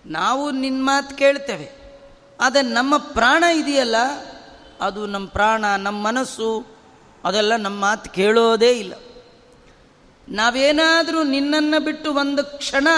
ನಾವು 0.06 0.50
ನಿನ್ನ 0.50 0.84
ಮಾತು 0.84 1.16
ಕೇಳ್ತೇವೆ. 1.16 1.84
ಆದರೆ 2.40 2.62
ನಮ್ಮ 2.62 2.96
ಪ್ರಾಣ 2.96 3.44
ಇದೆಯಲ್ಲ, 3.44 3.96
ಅದು 4.80 5.06
ನಮ್ಮ 5.06 5.28
ಪ್ರಾಣ 5.28 5.64
ನಮ್ಮ 5.76 6.06
ಮನಸ್ಸು, 6.06 6.66
ಅದೆಲ್ಲ 7.24 7.56
ನಮ್ಮ 7.56 7.80
ಮಾತು 7.80 8.10
ಕೇಳೋದೇ 8.10 8.72
ಇಲ್ಲ. 8.72 8.94
ನಾವೇನಾದರೂ 10.28 11.22
ನಿನ್ನನ್ನು 11.22 11.84
ಬಿಟ್ಟು 11.84 12.14
ಒಂದು 12.14 12.58
ಕ್ಷಣ 12.58 12.88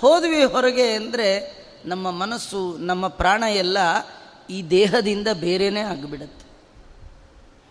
ಹೋದ್ವಿ 0.00 0.44
ಹೊರಗೆ 0.44 0.92
ಅಂದರೆ 0.92 1.60
ನಮ್ಮ 1.84 2.10
ಮನಸ್ಸು, 2.10 2.76
ನಮ್ಮ 2.78 3.08
ಪ್ರಾಣ 3.08 3.42
ಎಲ್ಲ 3.42 3.78
ಈ 4.50 4.62
ದೇಹದಿಂದ 4.62 5.28
ಬೇರೆಯೇ 5.32 5.80
ಆಗಿಬಿಡುತ್ತೆ. 5.80 6.50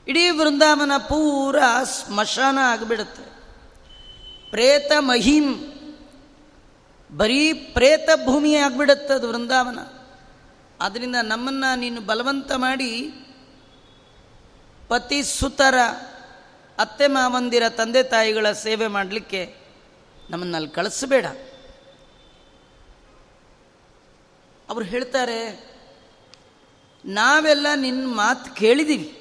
ಇಡೀ 0.08 0.30
ವೃಂದಾವನ 0.30 0.92
ಪೂರ 0.98 1.56
ಸ್ಮಶಾನ 1.84 2.58
ಆಗಿಬಿಡುತ್ತೆ. 2.62 3.40
ಪ್ರೇತ 4.50 4.92
ಮಹಿಂ 5.00 5.79
ಬರೀ 7.12 7.54
ಪ್ರೇತ 7.54 8.10
ಭೂಮಿ 8.26 8.56
ಅದು 8.56 9.28
ವೃಂದಾವನ. 9.28 9.80
ಆದ್ದರಿಂದ 10.82 11.16
ನಮ್ಮನ್ನು 11.24 11.80
ನೀನು 11.80 12.02
ಬಲವಂತ 12.02 12.52
ಮಾಡಿ, 12.52 13.12
ಪತಿ 14.88 15.24
ಸುತರ, 15.24 15.76
ಅತ್ತೆ 16.78 17.08
ಮಾವಂದಿರ 17.08 17.64
ತಂದೆ 17.70 18.04
ತಾಯಿಗಳ 18.04 18.52
ಸೇವೆ 18.52 18.88
ಮಾಡಲಿಕ್ಕೆ 18.88 19.56
ನಮ್ಮನ್ನು 20.30 20.56
ಅಲ್ಲಿ 20.56 20.70
ಕಳಿಸಬೇಡ. 20.70 21.26
ಅವರು 24.70 24.86
ಹೇಳ್ತಾರೆ, 24.86 25.70
ನಾವೆಲ್ಲ 27.06 27.68
ನಿನ್ನ 27.76 28.16
ಮಾತು 28.16 28.56
ಕೇಳಿದ್ದೀವಿ 28.56 29.16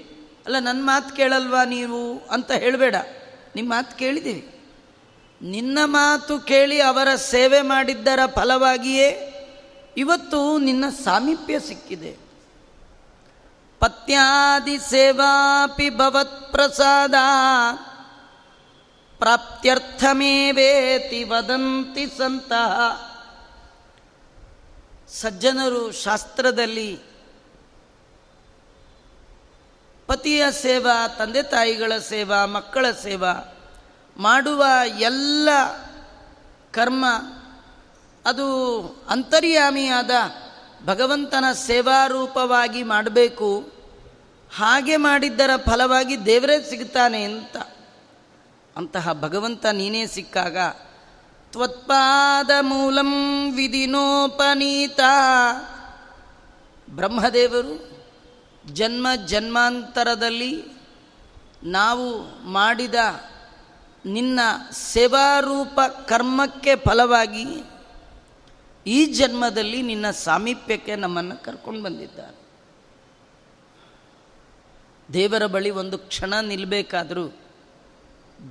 ಅಲ್ಲ 0.47 0.59
ನನ್ನ 0.59 0.81
ಮಾತು 0.83 1.17
ಕೇಳಲ್ವಾ 1.17 1.65
ನೀವು 1.65 2.19
ಅಂತ 2.19 2.53
ಹೇಳಬೇಡ. 2.53 2.95
ನಿಮ್ಮ 3.55 3.71
ಮಾತು 3.71 3.99
ಕೇಳಿದ್ದೀವಿ 3.99 4.58
ನಿನ್ನ 5.43 5.79
ಮಾತು 5.85 6.41
ಕೇಳಿ 6.41 6.81
ಅವರ 6.81 7.15
ಸೇವೆ 7.15 7.61
ಮಾಡಿದ್ದರ 7.61 8.27
ಫಲವಾಗಿಯೇ 8.27 9.35
ಇವತ್ತು 9.97 10.59
ನಿನ್ನ 10.59 10.85
ಸಾಮೀಪ್ಯ 11.05 11.61
ಸಿಕ್ಕಿದೆ. 11.61 12.17
ಪತ್ಯಾದಿ 13.81 14.79
ಸೇವಾಪಿ 14.79 15.91
ಭವತ್ 15.91 16.53
ಪ್ರಸಾದ 16.53 17.15
ಪ್ರಾಪ್ತ್ಯರ್ಥಮೇವೇತಿ 19.19 21.25
ವದಂತಿ 21.25 22.07
ಸಂತಹ 22.07 23.03
ಸಜ್ಜನರು 25.09 25.93
ಶಾಸ್ತ್ರದಲ್ಲಿ 25.93 26.99
ಪತಿಯ 30.07 30.51
ಸೇವಾ, 30.51 31.09
ತಂದೆ 31.09 31.43
ತಾಯಿಗಳ 31.43 31.99
ಸೇವಾ, 31.99 32.47
ಮಕ್ಕಳ 32.47 32.87
ಸೇವಾ 33.03 33.55
ಮಾಡುವ 34.19 34.65
ಎಲ್ಲ 34.99 35.49
ಕರ್ಮ 36.73 37.05
ಅದು 38.27 38.83
ಅಂತರ್ಯಾಮಿಯಾದ 39.09 40.11
ಭಗವಂತನ 40.85 41.45
ಸೇವಾರೂಪವಾಗಿ 41.53 42.83
ಮಾಡಬೇಕು. 42.83 43.73
ಹಾಗೆ 44.57 44.97
ಮಾಡಿದ್ದರ 44.97 45.51
ಫಲವಾಗಿ 45.57 46.27
ದೇವರೇ 46.27 46.67
ಸಿಗ್ತಾನೆ 46.71 47.25
ಅಂತ. 47.25 47.57
ಅಂತಹ 48.77 49.13
ಭಗವಂತ 49.13 49.67
ನೀನೇ 49.67 50.07
ಸಿಕ್ಕಾಗ 50.07 50.57
ತ್ವತ್ಪಾದ 51.53 52.51
ಮೂಲಂ 52.61 53.13
ವಿಧಿನೋಪನೀತ. 53.55 55.01
ಬ್ರಹ್ಮದೇವರು 56.91 57.99
ಜನ್ಮ 58.73 59.07
ಜನ್ಮಾಂತರದಲ್ಲಿ 59.27 60.65
ನಾವು 61.65 62.25
ಮಾಡಿದ 62.45 62.95
ನಿನ್ನ 64.07 64.41
ಸೇವಾರೂಪ 64.73 65.81
ಕರ್ಮಕ್ಕೆ 66.07 66.77
ಫಲವಾಗಿ 66.77 67.45
ಈ 68.87 69.05
ಜನ್ಮದಲ್ಲಿ 69.05 69.83
ನಿನ್ನ 69.83 70.11
ಸಾಮೀಪ್ಯಕ್ಕೆ 70.11 70.97
ನಮ್ಮನ್ನು 70.97 71.45
ಕರ್ಕೊಂಡು 71.45 71.83
ಬಂದಿದ್ದಾರೆ. 71.83 72.39
ದೇವರ 75.13 75.47
ಬಳಿ 75.47 75.71
ಒಂದು 75.71 75.99
ಕ್ಷಣ 75.99 76.35
ನಿಲ್ಲಬೇಕಾದರೂ 76.41 77.37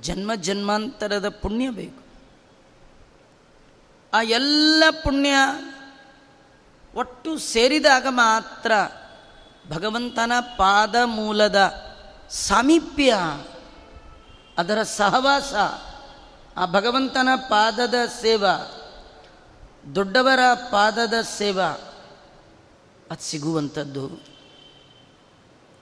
ಜನ್ಮ 0.00 0.34
ಜನ್ಮಾಂತರದ 0.34 1.28
ಪುಣ್ಯ 1.28 1.70
ಬೇಕು. 1.70 2.08
ಆ 4.14 4.22
ಎಲ್ಲ 4.22 4.84
ಪುಣ್ಯ 5.02 5.30
ಒಟ್ಟು 6.94 7.38
ಸೇರಿದಾಗ 7.38 8.06
ಮಾತ್ರ 8.10 8.72
ಭಗವಂತನ 9.68 10.32
ಪಾದ 10.40 10.96
ಮೂಲದ 11.04 11.72
ಸಾಮೀಪ್ಯ 12.30 13.14
ಅದರ 14.58 14.82
ಸಹವಾಸ, 14.82 15.54
ಆ 16.56 16.66
ಭಗವಂತನ 16.66 17.28
ಪಾದದ 17.36 17.94
ಸೇವ, 18.20 18.46
ದೊಡ್ಡವರ 19.94 20.40
ಪಾದದ 20.54 21.14
ಸೇವ, 21.20 21.62
ಅದು 23.10 23.22
ಸಿಗುವಂಥದ್ದು. 23.22 24.10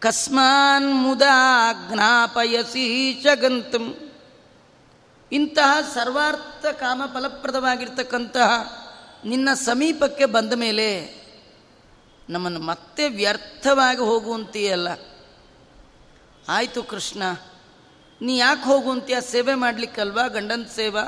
ಕಸ್ಮಾನ್ 0.01 0.95
ಮುದಾ 0.95 1.73
ಜ್ಞಾಪಯಸಿ 1.73 3.13
ಜಗಂತಂ. 3.23 4.13
ಇಂತಹ 5.33 5.77
ಸರ್ವಾರ್ಥ 5.95 6.67
ಕಾಮ 6.67 7.03
ಫಲಪ್ರದವಾಗಿರ್ತಕ್ಕಂತಹ 7.15 8.51
ನಿನ್ನ 9.25 9.49
ಸಮೀಪಕ್ಕೆ 9.55 10.25
ಬಂದ 10.25 10.53
ಮೇಲೆ 10.53 11.17
ನಮ್ಮನ್ನು 12.29 12.61
ಮತ್ತೆ 12.61 13.09
ವ್ಯರ್ಥವಾಗಿ 13.09 14.01
ಹೋಗುವಂತೆಯಲ್ಲ 14.01 14.89
ಆಯಿತು 16.49 16.83
ಕೃಷ್ಣ. 16.83 17.23
ನೀ 18.23 18.37
ಯಾಕೆ 18.37 18.65
ಹೋಗು 18.65 18.79
ಹೋಗುವಂತೀಯ 18.79 19.21
ಸೇವೆ 19.21 19.55
ಮಾಡಲಿಕ್ಕಲ್ವಾ? 19.55 20.27
ಗಂಡನ 20.27 20.63
ಸೇವಾ? 20.75 21.03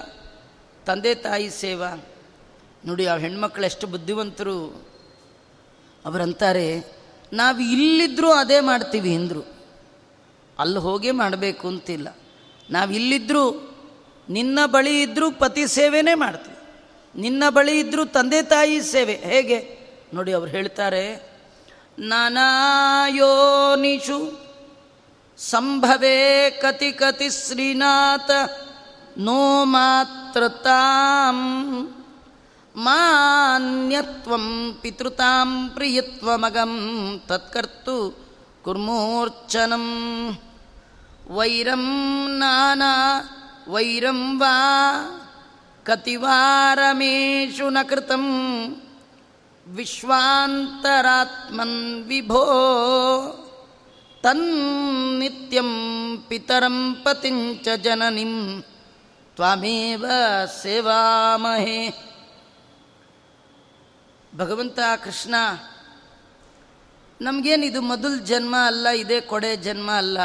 ತಂದೆ 0.86 1.14
ತಾಯಿ 1.14 1.50
ಸೇವಾ? 1.50 2.04
ನೋಡಿ, 2.86 3.06
ಆ 3.06 3.16
ಹೆಣ್ಮಕ್ಳು 3.16 3.64
ಎಷ್ಟು 3.64 3.86
ಬುದ್ಧಿವಂತರು. 3.86 4.88
ಅವರಂತಾರೆ, 6.04 6.84
ನಾವು 7.32 7.60
ಇಲ್ಲಿದ್ದರೂ 7.60 8.32
ಅದೇ 8.32 8.60
ಮಾಡ್ತೀವಿ 8.60 9.14
ಅಂದರು. 9.14 9.54
ಅಲ್ಲಿ 10.58 10.78
ಹೋಗೇ 10.78 11.10
ಮಾಡಬೇಕು 11.10 11.68
ಅಂತಿಲ್ಲ. 11.68 12.16
ನಾವು 12.70 12.90
ಇಲ್ಲಿದ್ದರೂ 12.90 13.74
ನಿನ್ನ 14.30 14.58
ಬಳಿ 14.66 15.02
ಇದ್ದರೂ 15.02 15.30
ಪತಿ 15.30 15.66
ಸೇವೆನೇ 15.66 16.14
ಮಾಡ್ತೀವಿ. 16.14 16.56
ನಿನ್ನ 17.20 17.42
ಬಳಿ 17.48 17.80
ಇದ್ದರೂ 17.80 18.04
ತಂದೆ 18.04 18.42
ತಾಯಿ 18.42 18.82
ಸೇವೆ. 18.82 19.14
ಹೇಗೆ? 19.14 19.78
ನೋಡಿ, 20.14 20.32
ಅವ್ರು 20.32 20.50
ಹೇಳ್ತಾರೆ 20.50 21.32
ನಾನಾಯೋನಿಷು 21.98 24.47
ಸಂಭವೇ 25.38 26.50
ಕತಿ 26.62 26.92
ಕತಿ 26.92 27.30
ಶ್ರೀನಾಥ 27.30 28.30
ನೋ 29.26 29.64
ಮಾತೃತಾಂ 29.72 31.38
ಮಾನ್ಯತ್ವಂ 32.74 34.46
ಪಿತೃತಾಂ 34.80 35.70
ಪ್ರಿಯತ್ವಮಗಂ 35.74 36.74
ತತ್ಕರ್ತು 37.28 37.96
ಕುರ್ಮೂರ್ಚನಂ 38.64 39.86
ವೈರಂ 41.30 41.86
ನಾನಾ 42.38 42.92
ವೈರಂ 43.68 44.40
ವಾ 44.40 44.54
ಕತಿವಾರಮೇಶು 45.82 47.68
ನ 47.68 47.78
ಕೃತಂ 47.88 48.26
ವಿಶ್ವಾಂತರಾತ್ಮನ್ 49.66 51.78
ವಿಭೋ. 52.06 52.44
ತನ್ನಿತ್ಯಂ 54.22 55.70
ಪಿತರಂ 56.28 56.94
ಪತಿಂಚ 56.94 57.68
ಜನನಿಂ 57.76 58.62
ತ್ವಾಮೇವ 59.34 60.06
ಸೇವಾಮಹೇ. 60.62 61.88
ಭಗವಂತ 64.36 64.78
ಕೃಷ್ಣ 65.04 65.34
ನಮಗೇನಿದು 67.20 67.82
ಮೊದಲ 67.82 68.24
ಜನ್ಮ 68.24 68.56
ಅಲ್ಲ, 68.66 68.88
ಇದೇ 68.88 69.20
ಕೊಡೆ 69.20 69.56
ಜನ್ಮ 69.56 69.90
ಅಲ್ಲ. 69.90 70.18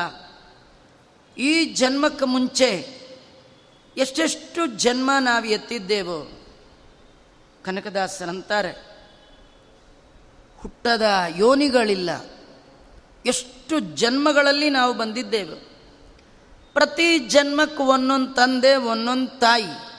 ಈ 1.37 1.65
ಜನ್ಮಕ್ಕೆ 1.65 2.25
ಮುಂಚೆ 2.25 3.03
ಎಷ್ಟೆಷ್ಟು 3.97 4.65
ಜನ್ಮ 4.65 5.11
ನಾವು 5.19 5.45
ಎತ್ತಿದ್ದೇವೋ 5.45 6.45
ಕನಕದಾಸರಂತಾರೆ 7.63 8.71
ಹುಟ್ಟದ 10.59 11.05
ಯೋನಿಗಳಿಲ್ಲ. 11.35 12.09
ಎಷ್ಟು 13.25 13.62
ಜನ್ಮಗಳಲ್ಲಿ 13.79 14.69
ನಾವು 14.69 14.93
ಬಂದಿದ್ದೇವೆ. 14.93 15.73
ಪ್ರತಿ 16.73 17.19
ಜನ್ಮಕ್ಕೆ 17.19 17.83
ಒಂದೊಂದು 17.83 18.33
ತಂದೆ, 18.33 18.75
ಒಂದೊಂದು 18.75 19.39
ತಾಯಿ. 19.39 19.93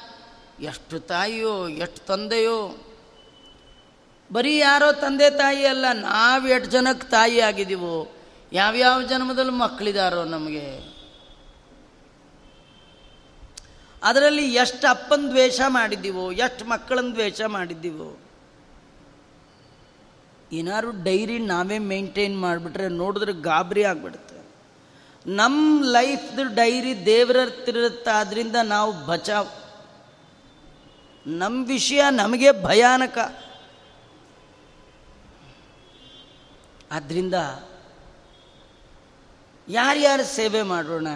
ಎಷ್ಟು 0.64 0.98
ತಾಯಿಯೋ, 0.98 1.68
ಎಷ್ಟು 1.68 2.06
ತಂದೆಯೋ. 2.06 2.86
ಬರೀ 4.32 4.58
ಯಾರೋ 4.58 4.92
ತಂದೆ 4.92 5.30
ತಾಯಿ 5.30 5.66
ಅಲ್ಲ, 5.66 5.92
ನಾವು 5.92 6.48
ಎಷ್ಟು 6.48 6.70
ಜನಕ್ಕೆ 6.70 7.10
ತಾಯಿ 7.10 7.40
ಆಗಿದ್ದೀವೋ 7.40 8.12
ಯಾವ್ಯಾವ 8.52 9.02
ಜನ್ಮದಲ್ಲಿ 9.02 9.52
ಮಕ್ಕಳಿದಾರೋ 9.52 10.24
ನಮಗೆ. 10.24 10.94
ಅದರಲ್ಲಿ 14.02 14.54
ಎಷ್ಟು 14.54 14.86
ಅಪ್ಪನ 14.86 15.26
ದ್ವೇಷ 15.28 15.60
ಮಾಡಿದ್ದೀವೋ, 15.68 16.32
ಎಷ್ಟು 16.32 16.64
ಮಕ್ಕಳನ್ನ 16.64 17.12
ದ್ವೇಷ 17.12 17.42
ಮಾಡಿದ್ದೀವೋ. 17.42 18.23
ಏನಾದ್ರು 20.52 20.90
ಡೈರಿ 21.04 21.38
ನಾವೇ 21.38 21.78
ಮೇಂಟೈನ್ 21.78 22.40
ಮಾಡಿಬಿಟ್ರೆ 22.40 22.88
ನೋಡಿದ್ರೆ 22.88 23.32
ಗಾಬರಿ 23.32 23.84
ಆಗ್ಬಿಡುತ್ತೆ. 23.84 24.34
ನಮ್ಮ 25.26 25.84
ಲೈಫ್ದು 25.84 26.54
ಡೈರಿ 26.54 27.06
ದೇವರ 27.06 27.36
ಹತ್ರ 27.36 27.76
ಇರುತ್ತೆ 27.76 28.62
ನಾವು 28.62 29.06
ಬಚಾವ್. 29.06 29.48
ನಮ್ಮ 31.26 31.66
ವಿಷಯ 31.66 32.02
ನಮಗೆ 32.10 32.64
ಭಯಾನಕ. 32.64 33.18
ಆದ್ದರಿಂದ 36.92 37.34
ಯಾರ್ಯಾರು 39.68 40.24
ಸೇವೆ 40.24 40.62
ಮಾಡೋಣ, 40.62 41.06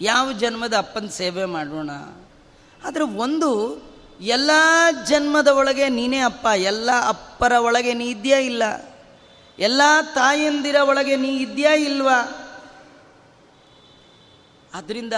ಯಾವ 0.00 0.32
ಜನ್ಮದ 0.32 0.74
ಅಪ್ಪನ 0.76 1.06
ಸೇವೆ 1.06 1.44
ಮಾಡೋಣ, 1.44 1.90
ಆದರೆ 2.84 3.04
ಒಂದು 3.04 3.50
ಎಲ್ಲ 4.20 4.50
ಜನ್ಮದ 5.06 5.48
ಒಳಗೆ 5.48 5.88
ನೀನೇ 5.88 6.18
ಅಪ್ಪ, 6.18 6.46
ಎಲ್ಲ 6.56 6.90
ಅಪ್ಪರ 7.08 7.52
ಒಳಗೆ 7.52 7.94
ನೀ 7.94 8.10
ಇದೆಯಾ 8.10 8.38
ಇಲ್ಲ? 8.38 8.62
ಎಲ್ಲ 9.58 9.80
ತಾಯಂದಿರ 10.14 10.76
ಒಳಗೆ 10.82 11.16
ನೀ 11.16 11.28
ಇದೆಯಾ 11.28 11.72
ಇಲ್ವಾ? 11.72 12.42
ಆದ್ದರಿಂದ 14.74 15.12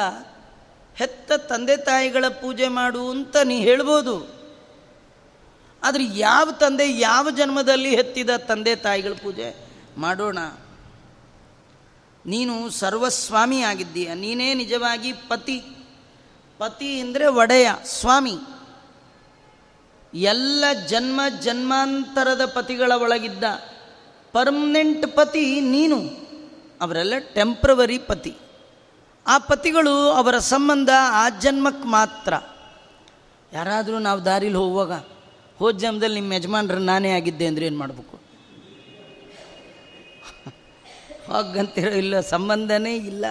ಹೆತ್ತ 0.97 1.33
ತಂದೆ 1.33 1.77
ತಾಯಿಗಳ 1.77 2.29
ಪೂಜೆ 2.29 2.69
ಮಾಡು 2.69 3.11
ಅಂತ 3.11 3.37
ನೀ 3.37 3.61
ಹೇಳ್ಬೋದು. 3.61 4.39
ಆದರೆ 5.83 6.05
ಯಾವ 6.05 6.51
ತಂದೆ 6.51 6.99
ಯಾವ 6.99 7.31
ಜನ್ಮದಲ್ಲಿ 7.31 7.97
ಹೆತ್ತಿದ 7.97 8.31
ತಂದೆ 8.31 8.77
ತಾಯಿಗಳ 8.77 9.13
ಪೂಜೆ? 9.23 9.67
ಮಾಡೋಣ. 9.99 10.39
ನೀನು 12.27 12.71
ಸರ್ವಸ್ವಾಮಿ 12.71 13.61
ಆಗಿದ್ದೀಯ. 13.61 14.15
ನೀನೇ 14.15 14.55
ನಿಜವಾಗಿ 14.55 15.13
ಪತಿ. 15.13 15.63
ಪತಿ 16.59 17.01
ಅಂದರೆ 17.01 17.27
ಒಡೆಯ, 17.27 17.71
ಸ್ವಾಮಿ. 17.85 18.39
ಎಲ್ಲ 20.15 20.65
ಜನ್ಮ 20.87 21.21
ಜನ್ಮಾಂತರದ 21.41 22.45
ಪತಿಗಳ 22.45 22.93
ಒಳಗಿದ್ದ 22.93 23.45
ಪರ್ಮನೆಂಟ್ 24.33 25.17
ಪತಿ 25.17 25.61
ನೀನು, 25.61 25.99
ಅವರೆಲ್ಲ 26.81 27.15
ಟೆಂಪ್ರವರಿ 27.35 27.99
ಪತಿ. 27.99 28.37
ಆ 29.27 29.39
ಪತಿಗಳು 29.39 30.11
ಅವರ 30.11 30.39
ಸಂಬಂಧ 30.39 30.91
ಆ 31.11 31.29
ಜನ್ಮಕ್ಕೆ 31.29 31.89
ಮಾತ್ರ. 31.89 32.35
ಯಾರಾದರೂ 33.53 33.99
ನಾವು 33.99 34.25
ದಾರಿಲಿ 34.25 34.55
ಹೋಗುವಾಗ, 34.55 34.93
ಹೋದ 35.59 35.77
ಜನ್ಮದಲ್ಲಿ 35.77 36.21
ನಿಮ್ಮ 36.21 36.33
ಯಜಮಾನ್ರು 36.33 36.79
ನಾನೇ 36.79 37.11
ಆಗಿದ್ದೆ 37.11 37.47
ಅಂದರೆ 37.47 37.67
ಏನು 37.67 37.79
ಮಾಡಬೇಕು? 37.79 38.17
ಹೋಗಂತಿರೋ 41.33 41.91
ಇಲ್ಲ, 41.91 42.21
ಸಂಬಂಧನೇ 42.21 42.97
ಇಲ್ಲ. 42.97 43.25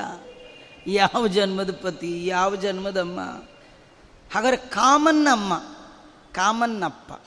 ಯಾವ 0.87 1.27
ಜನ್ಮದ 1.27 1.71
ಪತಿ, 1.71 2.27
ಯಾವ 2.27 2.55
ಜನ್ಮದಮ್ಮ? 2.55 3.19
ಹಾಗಾದ್ರೆ 4.33 4.57
ಕಾಮನ್ 4.57 5.27
ಅಮ್ಮ. 5.27 5.53
ಕಾಮನ್ 6.37 6.83
ಅಪ್ಪ 6.83 7.25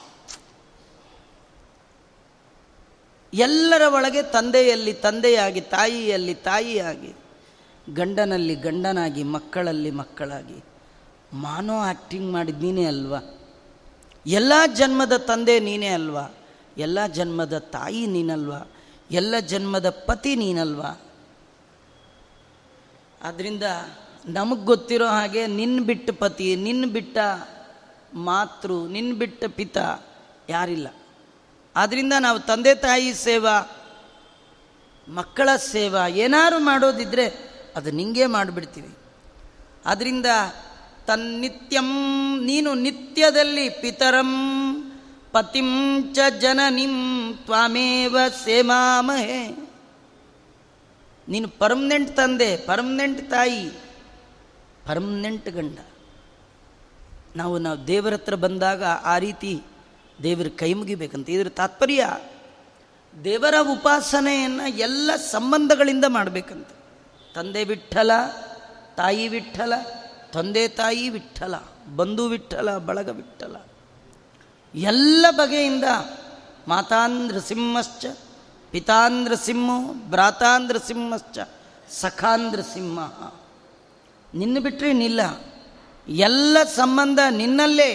ಎಲ್ಲರ 3.34 3.82
ಒಳಗೆ 3.94 4.22
ತಂದೆಯಲ್ಲಿ 4.22 4.92
ತಂದೆಯಾಗಿ, 4.92 5.60
ತಾಯಿಯಲ್ಲಿ 5.60 6.34
ತಾಯಿಯಾಗಿ, 6.34 7.14
ಗಂಡನಲ್ಲಿ 7.94 8.54
ಗಂಡನಾಗಿ, 8.54 9.22
ಮಕ್ಕಳಲ್ಲಿ 9.22 9.90
ಮಕ್ಕಳಾಗಿ. 9.90 10.64
ಮಾನೋ 11.32 11.78
ಆ್ಯಕ್ಟಿಂಗ್ 11.78 12.32
ಮಾಡಿದ 12.32 12.86
ಅಲ್ವಾ? 12.86 13.38
ಎಲ್ಲ 14.26 14.52
ಜನ್ಮದ 14.74 15.16
ತಂದೆ 15.16 15.60
ನೀನೇ 15.60 15.86
ಅಲ್ವಾ? 15.86 16.34
ಎಲ್ಲ 16.78 17.06
ಜನ್ಮದ 17.06 17.58
ತಾಯಿ 17.58 18.06
ನೀನಲ್ವಾ? 18.06 18.72
ಎಲ್ಲ 19.10 19.38
ಜನ್ಮದ 19.38 19.90
ಪತಿ 19.90 20.36
ನೀನಲ್ವಾ? 20.36 21.00
ಆದ್ದರಿಂದ 23.22 23.62
ನಮಗೆ 24.26 24.64
ಗೊತ್ತಿರೋ 24.64 25.06
ಹಾಗೆ 25.06 25.46
ನಿನ್ನ 25.46 25.84
ಬಿಟ್ಟ 25.84 26.10
ಪತಿ 26.10 26.56
ನಿನ್ನ 26.56 26.92
ಬಿಟ್ಟ 26.92 27.18
ಮಾತೃ 28.14 28.88
ನಿನ್ನ 28.88 29.18
ಬಿಟ್ಟ 29.18 29.44
ಪಿತ 29.44 29.76
ಯಾರಿಲ್ಲ. 30.48 30.88
ಆದ್ದರಿಂದ 31.76 32.12
ನಾವು 32.20 32.38
ತಂದೆ 32.38 32.74
ತಾಯಿ 32.74 33.14
ಸೇವಾ, 33.14 33.76
ಮಕ್ಕಳ 35.08 35.48
ಸೇವಾ 35.56 36.06
ಏನಾರು 36.06 36.58
ಮಾಡೋದಿದ್ರೆ 36.58 37.26
ಅದು 37.76 37.90
ನಿಂಗೆ 37.90 38.26
ಮಾಡಿಬಿಡ್ತೀವಿ. 38.26 38.96
ಆದ್ದರಿಂದ 39.86 40.26
ತನ್ನಿತ್ಯಂ 41.06 41.88
ನೀನು 42.44 42.74
ನಿತ್ಯದಲ್ಲಿ 42.74 43.68
ಪಿತರಂ, 43.68 44.30
ಪತಿಂ 45.32 46.02
ಚ 46.14 46.18
ಜನನಿಂ 46.38 47.34
ತ್ವಾಮೇವ 47.44 48.18
ಸೇಮಾಮಹೇ. 48.44 49.70
ನೀನು 51.28 51.48
ಪರ್ಮನೆಂಟ್ 51.48 52.16
ತಂದೆ, 52.16 52.56
ಪರ್ಮನೆಂಟ್ 52.56 53.30
ತಾಯಿ, 53.30 53.68
ಪರ್ಮನೆಂಟ್ 54.88 55.48
ಗಂಡ. 55.48 55.78
ನಾವು 57.36 57.58
ನಾವು 57.58 57.86
ದೇವರ 57.86 58.12
ಹತ್ರ 58.12 58.34
ಬಂದಾಗ 58.34 58.84
ಆ 58.84 59.18
ರೀತಿ 59.18 59.62
ದೇವರ 60.22 60.46
ಕೈ 60.56 60.74
ಮುಗಿಬೇಕಂತ. 60.74 61.30
ಇದರ 61.30 61.48
ತಾತ್ಪರ್ಯ 61.48 62.16
ದೇವರ 63.24 63.54
ಉಪಾಸನೆಯನ್ನು 63.72 64.78
ಎಲ್ಲ 64.78 65.10
ಸಂಬಂಧಗಳಿಂದ 65.16 66.04
ಮಾಡಬೇಕಂತ. 66.08 66.68
ತಂದೆ 67.34 67.64
ವಿಠಲ, 67.64 68.10
ತಾಯಿ 68.96 69.28
ವಿಠಲ, 69.28 69.72
ತಂದೆ 70.32 70.68
ತಾಯಿ 70.68 71.08
ವಿಠಲ, 71.08 71.54
ಬಂಧು 71.96 72.26
ವಿಠಲ, 72.26 72.78
ಬಳಗ 72.78 73.08
ವಿಠಲ. 73.08 73.56
ಎಲ್ಲ 74.74 75.26
ಬಗೆಯಿಂದ 75.30 75.84
ಮಾತಾಂದ್ರ 76.68 77.38
ಸಿಂಹಶ್ಚ 77.38 78.06
ಪಿತಾಂದ್ರ 78.70 79.34
ಸಿಂಹ 79.34 79.92
ಭ್ರಾತಾಂದ್ರ 79.92 80.78
ಸಿಂಹಶ್ಚ 80.78 81.38
ಸಖಾಂದ್ರ 81.90 82.60
ಸಿಂಹ. 82.60 83.32
ನಿನ್ನ 84.34 84.58
ಬಿಟ್ಟರೆ 84.58 84.92
ನಿಲ್ಲ 84.92 85.20
ಎಲ್ಲ 86.08 86.56
ಸಂಬಂಧ 86.76 87.18
ನಿನ್ನಲ್ಲೇ. 87.30 87.92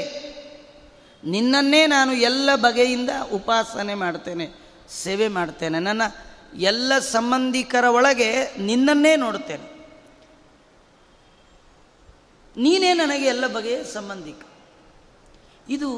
ನಿನ್ನನ್ನೇ 1.23 1.81
ನಾನು 1.87 2.11
ಎಲ್ಲ 2.13 2.49
ಬಗೆಯಿಂದ 2.55 3.09
ಉಪಾಸನೆ 3.33 3.93
ಮಾಡ್ತೇನೆ, 3.93 4.45
ಸೇವೆ 5.03 5.27
ಮಾಡ್ತೇನೆ. 5.27 5.79
ನನ್ನ 5.79 6.01
ಎಲ್ಲ 6.53 6.99
ಸಂಬಂಧಿಕರ 6.99 7.85
ಒಳಗೆ 7.85 8.29
ನಿನ್ನನ್ನೇ 8.59 9.15
ನೋಡ್ತೇನೆ. 9.15 9.67
ನೀನೇ 12.57 12.93
ನನಗೆ 12.93 13.25
ಎಲ್ಲ 13.25 13.45
ಬಗೆಯ 13.47 13.79
ಸಂಬಂಧಿಕ. 13.83 14.41
ಇದು 15.69 15.89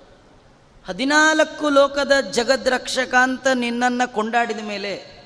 ಹದಿನಾಲ್ಕು 0.88 1.68
ಲೋಕದ 1.68 2.12
ಜಗದ್ರಕ್ಷಕ 2.30 3.14
ಅಂತ 3.14 3.46
ನಿನ್ನನ್ನು 3.54 4.12
ಕೊಂಡಾಡಿದ 4.12 4.60
ಮೇಲೆ 4.60 5.24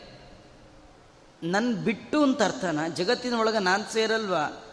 ನನ್ನ 1.42 1.76
ಬಿಟ್ಟು 1.76 2.22
ಅಂತ 2.22 2.42
ಅರ್ಥನ? 2.42 2.78
ಜಗತ್ತಿನ 2.94 3.34
ಒಳಗೆ 3.34 3.58
ನಾನು 3.58 3.92
ಸೇರಲ್ವಾ? 3.92 4.64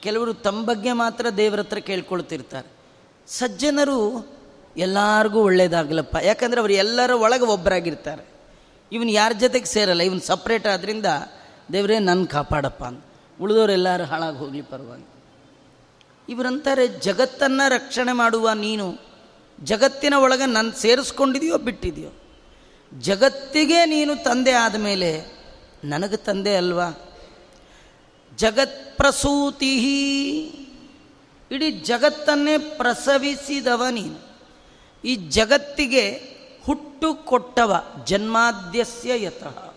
ಕೆಲವರು 0.00 0.34
ತಮ್ಮ 0.34 0.64
ಬಗ್ಗೆ 0.64 0.92
ಮಾತ್ರ 0.92 1.28
ದೇವರ 1.28 1.58
ಹತ್ರ 1.58 1.78
ಕೇಳ್ಕೊಳ್ತಿರ್ತಾರೆ. 1.78 2.68
ಸಜ್ಜನರು 3.26 4.26
ಎಲ್ಲರಿಗೂ 4.76 5.42
ಒಳ್ಳೆಯದಾಗಲಪ್ಪ 5.42 6.16
ಯಾಕಂದರೆ 6.22 6.60
ಅವರು 6.60 6.72
ಎಲ್ಲರ 6.72 7.10
ಒಳಗೆ 7.10 7.44
ಒಬ್ಬರಾಗಿರ್ತಾರೆ 7.44 8.33
ಇವನು 8.94 9.10
ಯಾರ 9.10 9.32
ಜೊತೆಗೆ 9.40 9.64
ಸೇರಲ್ಲ, 9.64 10.02
ಇವನು 10.02 10.20
ಸಪ್ರೇಟ್ 10.20 10.66
ಆದ್ರಿಂದ 10.66 11.06
ದೇವರೇ 11.72 11.98
ನನ್ನ 11.98 12.24
ಕಾಪಾಡಪ್ಪ 12.24 12.82
ಅಂತ 12.84 13.04
ಉಳಿದವರೆಲ್ಲರೂ 13.40 14.04
ಹಾಳಾಗಿ 14.04 14.38
ಹೋಗಲಿ 14.38 14.62
ಪರವಾಗಿ 14.62 15.06
ಇವರಂತಾರೆ 16.28 16.84
ಜಗತ್ತನ್ನು 17.00 17.68
ರಕ್ಷಣೆ 17.68 18.12
ಮಾಡುವ 18.12 18.52
ನೀನು, 18.52 18.86
ಜಗತ್ತಿನ 19.62 20.14
ಒಳಗೆ 20.14 20.46
ನನ್ನ 20.46 20.70
ಸೇರಿಸ್ಕೊಂಡಿದೆಯೋ 20.70 21.58
ಬಿಟ್ಟಿದೆಯೋ? 21.58 22.12
ಜಗತ್ತಿಗೆ 22.92 23.80
ನೀನು 23.84 24.12
ತಂದೆ 24.24 24.52
ಆದಮೇಲೆ 24.52 25.10
ನನಗೆ 25.84 26.16
ತಂದೆ 26.16 26.56
ಅಲ್ವಾ? 26.56 26.88
ಜಗತ್ಪ್ರಸೂತಿ 28.38 29.72
ಇಡೀ 31.50 31.70
ಜಗತ್ತನ್ನೇ 31.70 32.54
ಪ್ರಸವಿಸಿದವ 32.58 33.82
ನೀನು. 33.90 34.18
ಈ 35.04 35.14
ಜಗತ್ತಿಗೆ 35.16 36.04
ಹುಟ್ಟು 36.66 37.14
ಕೊಟ್ಟವ 37.14 37.84
ಜನ್ಮಾದ್ಯಸ್ಯ 38.04 39.22
ಯತಃ. 39.22 39.74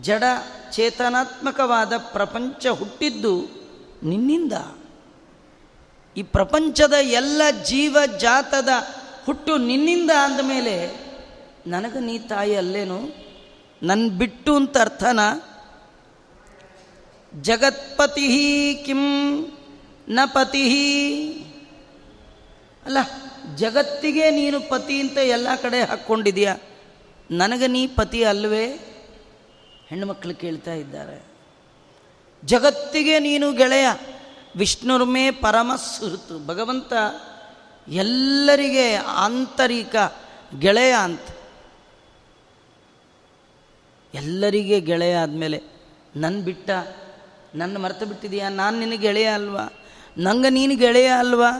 ಜಡ 0.00 0.24
ಚೇತನಾತ್ಮಕವಾದ 0.72 1.92
ಪ್ರಪಂಚ 1.96 2.66
ಹುಟ್ಟಿದ್ದು 2.66 3.40
ನಿನ್ನಿಂದ. 4.02 4.52
ಈ 6.16 6.22
ಪ್ರಪಂಚದ 6.22 6.92
ಎಲ್ಲ 6.92 7.42
ಜೀವ 7.64 7.96
ಜಾತದ 8.20 8.68
ಹುಟ್ಟು 9.24 9.56
ನಿನ್ನಿಂದ 9.56 10.10
ಅಂದಮೇಲೆ 10.10 11.06
ನನಗೆ 11.66 12.00
ನೀ 12.00 12.18
ತಾಯಿ 12.18 12.54
ಅಲ್ಲೇನು? 12.54 13.00
ನನ್ನ 13.82 14.10
ಬಿಟ್ಟು 14.18 14.56
ಅಂತ 14.56 14.78
ಅರ್ಥನ? 14.78 15.20
ಜಗತ್ಪತಿ 17.42 18.82
ಕಿಂ 18.86 19.02
ನ 20.08 20.20
ಪತಿ 20.24 20.64
ಅಲ್ಲ 22.84 22.98
ಜಗತ್ತಿಗೆ 23.54 24.30
ನೀನು 24.30 24.60
ಪತಿ 24.60 25.00
ಅಂತ 25.00 25.18
ಎಲ್ಲ 25.18 25.48
ಕಡೆ 25.62 25.82
ಹಾಕ್ಕೊಂಡಿದೀಯ? 25.82 26.52
ನನಗೆ 27.30 27.66
ನೀ 27.66 27.86
ಪತಿ 27.86 28.24
ಅಲ್ವೇ? 28.24 28.66
ಹೆಣ್ಣುಮಕ್ಕಳು 29.86 30.34
ಕೇಳ್ತಾ 30.34 30.72
ಇದ್ದಾರೆ. 30.72 31.24
ಜಗತ್ತಿಗೆ 32.44 33.18
ನೀನು 33.18 33.52
ಗೆಳೆಯ. 33.52 33.86
ವಿಷ್ಣುರ್ಮೇ 34.56 35.30
ಪರಮ 35.30 35.72
ಸುಹೃತು 35.76 36.46
ಭಗವಂತ 36.46 36.92
ಎಲ್ಲರಿಗೆ 37.88 38.94
ಆಂತರಿಕ 38.94 39.96
ಗೆಳೆಯ 40.58 40.94
ಅಂತ. 41.02 41.20
ಎಲ್ಲರಿಗೆ 44.14 44.80
ಗೆಳೆಯ 44.80 45.14
ಆದಮೇಲೆ 45.14 45.62
ನನ್ನ 46.16 46.44
ಬಿಟ್ಟ, 46.44 46.70
ನನ್ನ 47.54 47.76
ಮರೆತು 47.76 48.06
ಬಿಟ್ಟಿದೀಯ? 48.06 48.48
ನಾನು 48.48 48.78
ನಿನಗೆ 48.78 48.96
ಗೆಳೆಯ 48.96 49.26
ಅಲ್ವಾ? 49.26 49.68
ನಂಗೆ 50.18 50.50
ನೀನು 50.50 50.76
ಗೆಳೆಯ 50.76 51.06
ಅಲ್ವಾ? 51.06 51.50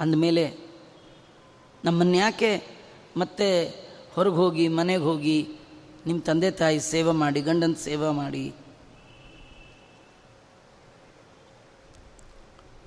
ಅಂದಮೇಲೆ 0.00 0.56
ನಮ್ಮನ್ಯಾಕೆ 1.84 2.62
ಮತ್ತೆ 3.16 3.68
ಹೊರಗೆ 4.12 4.34
ಹೋಗಿ 4.34 4.68
ಮನೆಗೆ 4.68 5.02
ಹೋಗಿ 5.02 5.48
ನಿಮ್ಮ 6.06 6.22
ತಂದೆ 6.22 6.50
ತಾಯಿ 6.50 6.80
ಸೇವೆ 6.80 7.12
ಮಾಡಿ, 7.12 7.40
ಗಂಡನ 7.40 7.72
ಸೇವೆ 7.72 8.10
ಮಾಡಿ? 8.10 8.54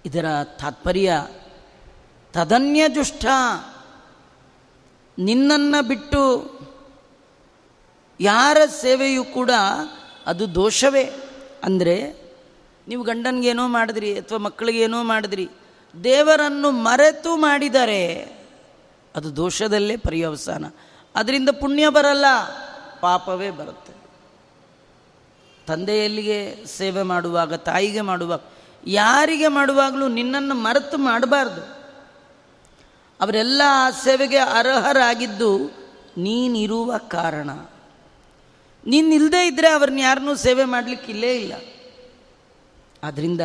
ಇದರ 0.05 0.25
ತಾತ್ಪರ್ಯ 0.43 1.27
ತದನ್ಯ 2.33 2.89
ದುಷ್ಟ 2.89 3.25
ನಿನ್ನನ್ನು 5.19 5.87
ಬಿಟ್ಟು 5.87 6.21
ಯಾರ 8.19 8.57
ಸೇವೆಯೂ 8.81 9.23
ಕೂಡ 9.23 9.51
ಅದು 10.25 10.55
ದೋಷವೇ. 10.55 11.03
ಅಂದರೆ 11.63 12.21
ನೀವು 12.87 13.03
ಗಂಡನಿಗೇನೋ 13.03 13.67
ಮಾಡಿದ್ರಿ 13.67 14.19
ಅಥವಾ 14.19 14.37
ಮಕ್ಕಳಿಗೇನೋ 14.37 15.03
ಮಾಡಿದ್ರಿ 15.03 15.49
ದೇವರನ್ನು 16.03 16.71
ಮರೆತು 16.71 17.37
ಮಾಡಿದರೆ 17.37 18.15
ಅದು 19.15 19.35
ದೋಷದಲ್ಲೇ 19.35 19.97
ಪರ್ಯವಸಾನ. 19.97 20.65
ಅದರಿಂದ 21.15 21.49
ಪುಣ್ಯ 21.49 21.89
ಬರಲ್ಲ, 21.89 22.25
ಪಾಪವೇ 23.01 23.49
ಬರುತ್ತೆ. 23.49 23.93
ತಂದೆಯಲ್ಲಿಗೆ 25.67 26.65
ಸೇವೆ 26.65 27.01
ಮಾಡುವಾಗ, 27.03 27.53
ತಾಯಿಗೆ 27.53 28.01
ಮಾಡುವಾಗ, 28.01 28.39
ಯಾರಿಗೆ 28.87 29.47
ಮಾಡುವಾಗಲೂ 29.47 30.07
ನಿನ್ನನ್ನು 30.07 30.55
ಮರೆತು 30.55 30.97
ಮಾಡಬಾರ್ದು. 30.97 31.61
ಅವರೆಲ್ಲ 33.21 33.61
ಆ 33.67 33.89
ಸೇವೆಗೆ 33.89 34.37
ಅರ್ಹರಾಗಿದ್ದು 34.37 35.59
ನೀನಿರುವ 36.17 36.97
ಕಾರಣ. 36.97 37.49
ನೀನಿಲ್ಲದೆ 38.87 39.47
ಇದ್ದರೆ 39.47 39.69
ಅವ್ರನ್ನ 39.69 39.99
ಯಾರನ್ನೂ 39.99 40.35
ಸೇವೆ 40.35 40.63
ಮಾಡಲಿಕ್ಕೆ 40.63 41.11
ಇಲ್ಲೇ 41.11 41.35
ಇಲ್ಲ. 41.35 41.53
ಆದ್ದರಿಂದ 43.03 43.41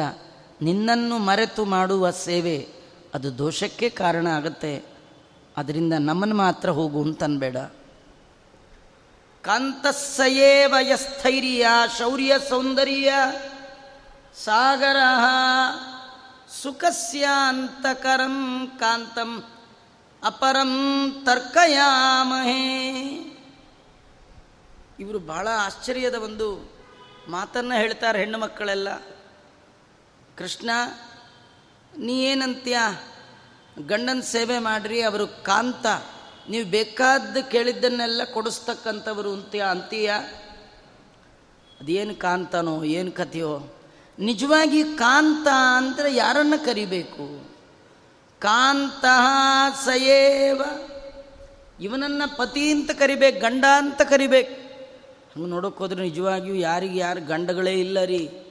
ನಿನ್ನನ್ನು 0.62 1.18
ಮರೆತು 1.18 1.64
ಮಾಡುವ 1.64 2.10
ಸೇವೆ 2.10 2.68
ಅದು 3.14 3.38
ದೋಷಕ್ಕೆ 3.38 3.88
ಕಾರಣ 3.88 4.26
ಆಗುತ್ತೆ. 4.26 4.84
ಅದರಿಂದ 5.56 5.92
ನಮ್ಮನ್ನು 5.98 6.36
ಮಾತ್ರ 6.36 6.70
ಹೋಗು 6.70 7.02
ಅಂತನ್ಬೇಡ. 7.02 7.56
ಕಾಂತಸ್ಸಯೇ 9.42 10.66
ವಯಸ್ಥೈರ್ಯ 10.66 11.66
ಶೌರ್ಯ 11.98 12.32
ಸೌಂದರ್ಯ 12.48 13.12
ಸಾಗರ 14.44 14.96
ಸುಖಸ್ಯ 16.62 17.28
ಅಂತಕರಂ 17.48 18.66
ಕಾಂತಂ 18.78 19.44
ಅಪರಂ 20.24 20.76
ತರ್ಕಯಾಮಹೇ. 21.26 22.62
ಇವರು 25.00 25.18
ಬಹಳ 25.18 25.48
ಆಶ್ಚರ್ಯದ 25.60 26.14
ಒಂದು 26.14 26.72
ಮಾತನ್ನು 27.30 27.74
ಹೇಳ್ತಾರೆ 27.74 28.18
ಹೆಣ್ಣು 28.18 28.38
ಮಕ್ಕಳೆಲ್ಲ. 28.38 28.88
ಕೃಷ್ಣ, 30.36 30.70
ನೀ 31.98 32.12
ಏನಂತೀಯ? 32.12 32.76
ಗಂಡನ 33.86 34.20
ಸೇವೆ 34.20 34.58
ಮಾಡ್ರಿ, 34.58 35.02
ಅವರು 35.02 35.26
ಕಾಂತ. 35.26 35.86
ನೀವು 36.48 36.70
ಬೇಕಾದ್ದು 36.70 37.50
ಕೇಳಿದ್ದನ್ನೆಲ್ಲ 37.50 38.22
ಕೊಡಿಸ್ತಕ್ಕಂಥವ್ರು 38.34 39.32
ಅಂತೀಯ 39.32 39.62
ಅಂತೀಯ? 39.62 40.12
ಅದೇನು 41.80 42.14
ಕಾಂತನೋ, 42.14 42.84
ಏನು 42.84 43.12
ಕಥೆಯೋ? 43.12 43.76
ನಿಜವಾಗಿ 44.18 44.84
ಕಾಂತ 44.84 45.48
ಅಂದರೆ 45.76 46.14
ಯಾರನ್ನು 46.14 46.64
ಕರಿಬೇಕು? 46.64 47.54
ಕಾಂತ 48.38 49.04
ಸಯೇವ. 49.84 50.62
ಇವನನ್ನು 51.80 52.36
ಪತಿ 52.36 52.70
ಅಂತ 52.70 52.90
ಕರಿಬೇಕು, 52.90 53.40
ಗಂಡ 53.40 53.64
ಅಂತ 53.76 54.02
ಕರಿಬೇಕು. 54.02 54.54
ಹಂಗೆ 55.34 55.50
ನೋಡೋಕೆ 55.50 55.78
ಹೋದ್ರೆ 55.78 56.02
ನಿಜವಾಗಿಯೂ 56.02 56.54
ಯಾರಿಗೆ 56.54 56.98
ಯಾರು 56.98 57.26
ಗಂಡಗಳೇ 57.26 57.72
ಇಲ್ಲ 57.72 58.04
ರೀ. 58.04 58.45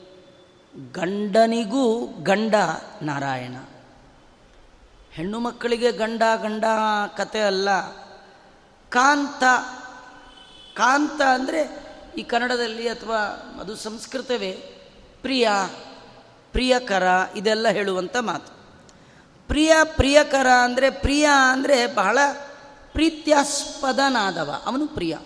ಗಂಡನಿಗೂ 0.91 2.07
ಗಂಡ 2.23 2.55
ನಾರಾಯಣ. 3.01 3.55
ಹೆಣ್ಣು 5.11 5.39
ಮಕ್ಕಳಿಗೆ 5.39 5.91
ಗಂಡ 5.91 6.23
ಗಂಡ 6.41 6.63
ಕತೆ 7.17 7.39
ಅಲ್ಲ. 7.39 7.69
ಕಾಂತ 8.89 9.43
ಕಾಂತ 10.75 11.21
ಅಂದರೆ 11.21 11.85
ಈ 12.17 12.23
ಕನ್ನಡದಲ್ಲಿ 12.23 12.89
ಅಥವಾ 12.89 13.17
ಅದು 13.61 13.75
ಸಂಸ್ಕೃತವೇ, 13.75 14.51
ಪ್ರಿಯ, 15.21 15.49
ಪ್ರಿಯಕರ 16.51 17.03
ಇದೆಲ್ಲ 17.35 17.67
ಹೇಳುವಂಥ 17.67 18.17
ಮಾತು. 18.17 18.53
ಪ್ರಿಯ, 19.47 19.73
ಪ್ರಿಯಕರ 19.83 20.47
ಅಂದರೆ 20.47 20.89
ಪ್ರಿಯ 20.89 21.29
ಅಂದರೆ 21.51 21.95
ಬಹಳ 21.95 22.17
ಪ್ರೀತ್ಯಾಸ್ಪದನಾದವ. 22.93 24.63
ಅವನು 24.65 24.87
ಪ್ರಿಯ. 24.87 25.17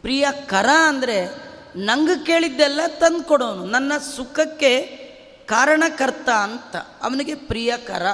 ಪ್ರಿಯಕರ 0.00 0.68
ಅಂದರೆ 0.86 1.51
ನಂಗೆ 1.76 2.24
ಕೇಳಿದ್ದೆಲ್ಲ 2.24 2.80
ತಂದು 2.86 3.22
ಕೊಡೋನು 3.22 3.66
ನನ್ನ 3.66 3.92
ಸುಖಕ್ಕೆ 4.16 5.02
ಕಾರಣಕರ್ತ 5.46 6.28
ಅಂತ. 6.28 6.76
ಅವನಿಗೆ 6.76 7.34
ಪ್ರಿಯಕರ. 7.34 8.06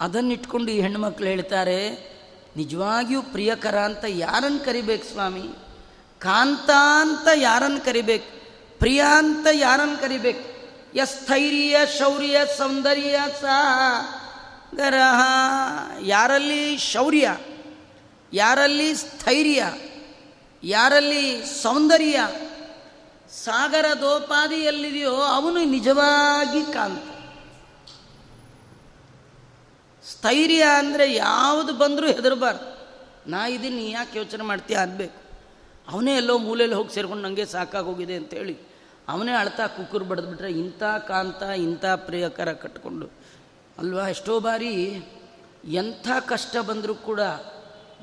ಅದನ್ನಿಟ್ಕೊಂಡು 0.00 0.70
ಈ 0.70 0.80
ಹೆಣ್ಣುಮಕ್ಳು 0.80 1.26
ಹೇಳ್ತಾರೆ, 1.26 1.90
ನಿಜವಾಗಿಯೂ 2.56 3.22
ಪ್ರಿಯಕರ 3.22 3.78
ಅಂತ 3.78 4.04
ಯಾರನ್ನು 4.08 4.64
ಕರಿಬೇಕು 4.64 5.04
ಸ್ವಾಮಿ? 5.04 5.48
ಕಾಂತ 6.18 6.70
ಅಂತ 7.00 7.28
ಯಾರನ್ನು 7.34 7.84
ಕರಿಬೇಕು? 7.84 8.30
ಪ್ರಿಯ 8.78 9.04
ಅಂತ 9.16 9.46
ಯಾರನ್ನು 9.52 10.00
ಕರಿಬೇಕು? 10.00 10.52
ಸ್ಥೈರ್ಯ 11.04 11.76
ಶೌರ್ಯ, 11.98 12.40
ಸೌಂದರ್ಯ 12.58 13.20
ಸಾಗರಹ 13.40 15.20
ಯಾರಲ್ಲಿ 16.00 16.78
ಶೌರ್ಯ, 16.78 17.36
ಯಾರಲ್ಲಿ 18.32 18.94
ಸ್ಥೈರ್ಯ? 18.94 19.64
ಯಾರಲ್ಲಿ 20.64 21.46
ಸೌಂದರ್ಯ 21.46 22.28
ಸಾಗರ 23.30 23.84
ದೋಪಾದಿಯಲ್ಲಿದೆಯೋ 24.00 25.14
ಅವನು 25.14 25.64
ನಿಜವಾಗಿ 25.64 26.72
ಕಾಂತ. 26.72 27.02
ಸ್ಥೈರ್ಯ 30.08 30.64
ಅಂದರೆ 30.78 31.14
ಯಾವುದು 31.14 31.72
ಬಂದರೂ 31.72 32.06
ಹೆದರಬಾರ್ದು. 32.06 32.82
ನಾ 33.30 33.46
ಇದೀನಿ 33.46 33.90
ಯಾಕೆ 33.90 34.18
ಯೋಚನೆ 34.18 34.42
ಮಾಡ್ತೀಯ 34.42 34.76
ಅನ್ಬೇಕು. 34.76 35.22
ಅವನೇ 35.88 36.16
ಎಲ್ಲೋ 36.16 36.38
ಮೂಲೆಯಲ್ಲಿ 36.38 36.76
ಹೋಗಿ 36.76 36.94
ಸೇರ್ಕೊಂಡು 36.94 37.22
ನನಗೆ 37.22 37.46
ಸಾಕಾಗೋಗಿದೆ 37.46 38.14
ಅಂತೇಳಿ 38.14 38.58
ಅವನೇ 39.08 39.32
ಅಳ್ತಾ 39.32 39.66
ಕುಕ್ಕುರು 39.66 40.04
ಬಡಿದ್ಬಿಟ್ರೆ 40.04 40.50
ಇಂಥ 40.50 40.82
ಕಾಂತ, 40.82 41.42
ಇಂಥ 41.42 41.84
ಪ್ರಿಯಕರ 41.84 42.52
ಕಟ್ಕೊಂಡು. 42.52 43.06
ಅಲ್ವಾ? 43.78 44.08
ಎಷ್ಟೋ 44.08 44.40
ಬಾರಿ 44.40 44.74
ಎಂಥ 45.66 46.08
ಕಷ್ಟ 46.28 46.56
ಬಂದರೂ 46.56 46.94
ಕೂಡ 46.94 47.20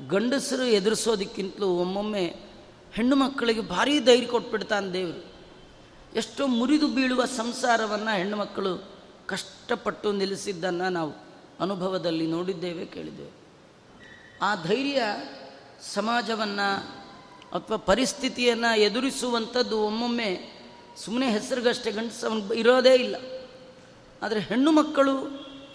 ಗಂಡಸರು 0.08 0.64
ಎದುರಿಸೋದಕ್ಕಿಂತಲೂ 0.64 1.66
ಒಮ್ಮೊಮ್ಮೆ 1.66 2.49
ಹೆಣ್ಣು 2.94 3.16
ಮಕ್ಕಳಿಗೆ 3.16 3.60
ಭಾರಿ 3.60 4.00
ಧೈರ್ಯ 4.00 4.26
ಕೊಟ್ಬಿಡ್ತಾನೆ 4.26 4.92
ದೇವರು. 4.92 5.30
ಎಷ್ಟೋ 6.14 6.46
ಮುರಿದು 6.46 6.88
ಬೀಳುವ 6.88 7.24
ಸಂಸಾರವನ್ನು 7.24 8.16
ಹೆಣ್ಣು 8.16 8.36
ಮಕ್ಕಳು 8.36 8.92
ಕಷ್ಟಪಟ್ಟು 9.26 10.12
ನಿಲ್ಲಿಸಿದ್ದನ್ನು 10.12 10.88
ನಾವು 10.88 11.12
ಅನುಭವದಲ್ಲಿ 11.60 12.26
ನೋಡಿದ್ದೇವೆ, 12.26 12.86
ಕೇಳಿದ್ದೇವೆ. 12.86 13.30
ಆ 14.42 14.54
ಧೈರ್ಯ 14.54 15.02
ಸಮಾಜವನ್ನು 15.82 17.00
ಅಥವಾ 17.52 17.76
ಪರಿಸ್ಥಿತಿಯನ್ನು 17.76 18.78
ಎದುರಿಸುವಂಥದ್ದು 18.78 19.80
ಒಮ್ಮೊಮ್ಮೆ 19.80 20.60
ಸುಮ್ಮನೆ 20.96 21.30
ಹೆಸರಿಗಷ್ಟೇ 21.30 21.90
ಗಂಡಸ 21.90 22.24
ಇರೋದೇ 22.56 22.94
ಇಲ್ಲ. 22.94 23.16
ಆದರೆ 24.22 24.40
ಹೆಣ್ಣು 24.40 24.72
ಮಕ್ಕಳು 24.72 25.14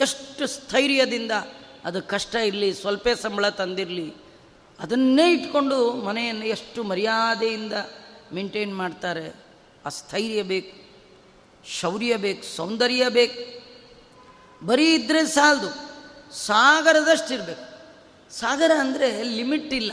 ಎಷ್ಟು 0.01 0.47
ಸ್ಥೈರ್ಯದಿಂದ 0.47 1.31
ಅದು 1.85 2.01
ಕಷ್ಟ 2.01 2.35
ಇರಲಿ, 2.35 2.73
ಸ್ವಲ್ಪ 2.73 3.07
ಸಂಬಳ 3.21 3.49
ತಂದಿರಲಿ 3.49 4.13
ಅದನ್ನೇ 4.79 5.25
ಇಟ್ಕೊಂಡು 5.33 5.77
ಮನೆಯನ್ನು 6.07 6.45
ಎಷ್ಟು 6.45 6.79
ಮರ್ಯಾದೆಯಿಂದ 6.83 7.73
ಮೇಂಟೈನ್ 8.33 8.73
ಮಾಡ್ತಾರೆ. 8.75 9.27
ಆ 9.85 9.89
ಸ್ಥೈರ್ಯ 9.89 10.41
ಬೇಕು, 10.43 10.73
ಶೌರ್ಯ 11.65 12.13
ಬೇಕು, 12.17 12.43
ಸೌಂದರ್ಯ 12.55 13.03
ಬೇಕು. 13.09 13.41
ಬರೀ 14.65 14.87
ಇದ್ದರೆ 14.93 15.21
ಸಾಲದು, 15.25 15.69
ಸಾಗರದಷ್ಟಿರಬೇಕು. 16.35 17.65
ಸಾಗರ 18.31 18.71
ಅಂದರೆ 18.79 19.23
ಲಿಮಿಟ್ 19.23 19.73
ಇಲ್ಲ. 19.73 19.91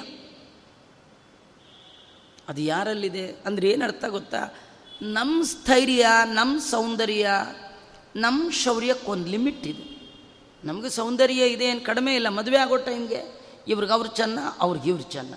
ಅದು 2.48 2.60
ಯಾರಲ್ಲಿದೆ 2.60 3.26
ಅಂದರೆ 3.46 3.66
ಏನು 3.70 3.84
ಅರ್ಥ 3.84 4.04
ಗೊತ್ತಾ? 4.04 4.40
ನಮ್ಮ 5.02 5.44
ಸ್ಥೈರ್ಯ 5.44 6.06
ನಮ್ಮ 6.32 6.60
ಸೌಂದರ್ಯ 6.70 7.28
ನಮ್ಮ 8.16 8.50
ಶೌರ್ಯಕ್ಕೊಂದು 8.50 9.28
ಲಿಮಿಟ್ 9.30 9.66
ಇದೆ. 9.66 9.84
ನಮಗೆ 10.64 10.90
ಸೌಂದರ್ಯ 10.90 11.46
ಇದೆ 11.46 11.64
ಏನು 11.64 11.80
ಕಡಿಮೆ 11.80 12.12
ಇಲ್ಲ, 12.14 12.28
ಮದುವೆ 12.28 12.56
ಆಗೋ 12.56 12.76
ಟೈಮ್ಗೆ. 12.76 13.22
ಇವ್ರಿಗೆ 13.68 13.92
ಅವ್ರು 13.92 14.08
ಚೆನ್ನ, 14.08 14.38
ಅವ್ರಿಗೆ 14.60 14.88
ಇವ್ರು 14.88 15.02
ಚೆನ್ನ. 15.02 15.34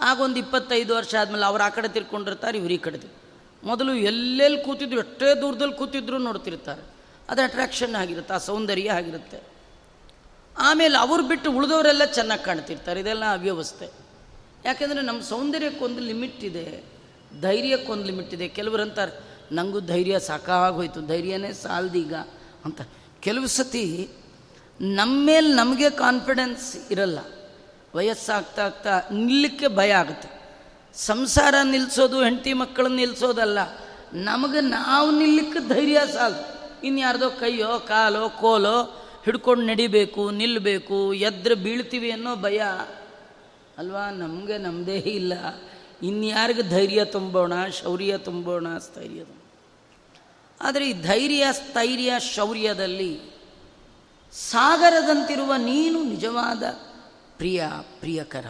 ಆಗೊಂದು 0.00 0.38
ಇಪ್ಪತ್ತೈದು 0.38 0.96
ವರ್ಷ 0.96 1.14
ಆದಮೇಲೆ 1.20 1.44
ಅವ್ರು 1.44 1.64
ಆ 1.64 1.68
ಕಡೆ 1.68 1.88
ತಿರ್ಕೊಂಡಿರ್ತಾರೆ, 1.88 2.58
ಇವ್ರು 2.58 2.72
ಈ 2.72 2.76
ಕಡೆ 2.76 3.00
ಮೊದಲು 3.64 3.94
ಎಲ್ಲೆಲ್ಲಿ 3.94 4.64
ಕೂತಿದ್ರು, 4.64 4.98
ಎಷ್ಟೇ 5.00 5.40
ದೂರದಲ್ಲಿ 5.40 5.74
ಕೂತಿದ್ರು 5.74 6.18
ನೋಡ್ತಿರ್ತಾರೆ. 6.18 6.82
ಅದು 7.30 7.42
ಅಟ್ರಾಕ್ಷನ್ 7.42 7.94
ಆಗಿರುತ್ತೆ, 7.94 8.34
ಆ 8.34 8.38
ಸೌಂದರ್ಯ 8.38 8.90
ಆಗಿರುತ್ತೆ. 8.90 9.42
ಆಮೇಲೆ 10.58 10.98
ಅವ್ರು 10.98 11.22
ಬಿಟ್ಟು 11.22 11.52
ಉಳಿದವರೆಲ್ಲ 11.52 12.04
ಚೆನ್ನಾಗಿ 12.04 12.44
ಕಾಣ್ತಿರ್ತಾರೆ, 12.44 13.00
ಇದೆಲ್ಲ 13.00 13.24
ಅವ್ಯವಸ್ಥೆ. 13.24 13.90
ಯಾಕೆಂದರೆ 14.64 15.02
ನಮ್ಮ 15.02 15.22
ಸೌಂದರ್ಯಕ್ಕೊಂದು 15.22 16.00
ಲಿಮಿಟ್ 16.00 16.44
ಇದೆ 16.44 16.84
ಧೈರ್ಯಕ್ಕೊಂದು 17.40 18.04
ಲಿಮಿಟ್ 18.04 18.34
ಇದೆ. 18.34 18.48
ಕೆಲವರು 18.48 18.82
ಅಂತಾರೆ 18.82 19.12
ನನಗೂ 19.52 19.80
ಧೈರ್ಯ 19.80 20.18
ಸಾಕಾಗೋಯ್ತು, 20.18 21.06
ಧೈರ್ಯನೇ 21.06 21.52
ಸಾಲದೀಗ 21.52 22.14
ಅಂತ. 22.64 22.80
ಕೆಲವು 23.20 23.46
ಸತಿ 23.46 24.08
ನಮ್ಮ 24.80 25.26
ಮೇಲೆ 25.26 25.48
ನಮಗೆ 25.48 25.90
ಕಾನ್ಫಿಡೆನ್ಸ್ 25.90 26.92
ಇರಲ್ಲ. 26.92 27.18
ವಯಸ್ಸಾಗ್ತಾ 27.96 28.64
ಆಗ್ತಾ 28.64 29.00
ನಿಲ್ಲಕ್ಕೆ 29.12 29.68
ಭಯ 29.68 29.92
ಆಗುತ್ತೆ. 29.92 30.28
ಸಂಸಾರ 30.94 31.54
ನಿಲ್ಲಿಸೋದು 31.64 32.22
ಹೆಂಡತಿ 32.24 32.52
ಮಕ್ಕಳನ್ನ 32.52 32.96
ನಿಲ್ಲಿಸೋದಲ್ಲ 32.96 33.58
ನಮಗೆ 34.12 34.60
ನಾವು 34.60 35.10
ನಿಲ್ಲಕ್ಕೆ 35.10 35.68
ಧೈರ್ಯ 35.68 36.00
ಸಾಲದು 36.12 36.56
ಇನ್ಯಾರ್ದೋ 36.86 37.30
ಕೈಯೋ, 37.30 37.78
ಕಾಲೋ, 37.78 38.28
ಕೋಲೋ 38.28 38.82
ಹಿಡ್ಕೊಂಡು 39.24 39.64
ನಡಿಬೇಕು 39.64 40.30
ನಿಲ್ಲಬೇಕು 40.30 41.12
ಎದ್ರೆ 41.12 41.54
ಬೀಳ್ತೀವಿ 41.54 42.10
ಅನ್ನೋ 42.10 42.36
ಭಯ. 42.36 42.62
ಅಲ್ವಾ? 43.78 44.10
ನಮಗೆ 44.10 44.58
ನಮ್ಮದೇ 44.58 44.96
ಇಲ್ಲ. 44.96 45.32
ಇನ್ಯಾರಿಗೆ 46.02 46.62
ಧೈರ್ಯ 46.62 47.04
ತುಂಬೋಣ, 47.04 47.66
ಶೌರ್ಯ 47.66 48.18
ತುಂಬೋಣ, 48.18 48.78
ಸ್ಥೈರ್ಯ 48.78 49.24
ಆದರೆ 50.60 50.90
ಈ 50.90 51.02
ಧೈರ್ಯ, 51.02 51.46
ಸ್ಥೈರ್ಯ, 51.52 52.12
ಶೌರ್ಯದಲ್ಲಿ 52.20 53.20
ಸಾಗರದಂತಿರುವ 54.32 55.54
ನೀನು 55.54 56.04
ನಿಜವಾದ 56.04 56.62
ಪ್ರಿಯ, 57.36 57.64
ಪ್ರಿಯಕರ. 58.00 58.46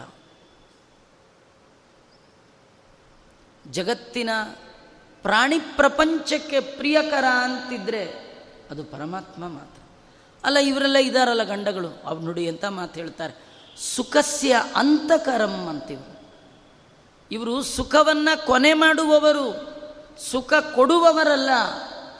ಜಗತ್ತಿನ 3.71 4.29
ಪ್ರಾಣಿ 5.21 5.59
ಪ್ರಪಂಚಕ್ಕೆ 5.59 6.59
ಪ್ರಿಯಕರ 6.59 7.25
ಅಂತಿದ್ರೆ 7.25 8.27
ಅದು 8.71 8.83
ಪರಮಾತ್ಮ 8.83 9.47
ಮಾತ್ರ. 9.47 9.81
ಅಲ್ಲ, 10.43 10.57
ಇವರೆಲ್ಲ 10.57 10.97
ಇದಾರಲ್ಲ 10.97 11.43
ಗಂಡಗಳು. 11.43 12.01
ಅವ್ರು 12.05 12.25
ನುಡಿ 12.25 12.47
ಅಂತ 12.47 12.65
ಮಾತು 12.65 12.99
ಹೇಳ್ತಾರೆ. 12.99 13.47
ಸುಖಸ್ಯ 13.95 14.55
ಅಂತಕರಂ 14.75 15.67
ಅಂತಿವರು 15.67 16.17
ಇವರು 17.31 17.63
ಸುಖವನ್ನು 17.63 18.45
ಕೊನೆ 18.45 18.73
ಮಾಡುವವರು, 18.73 19.77
ಸುಖ 20.31 20.53
ಕೊಡುವವರಲ್ಲ, 20.75 21.49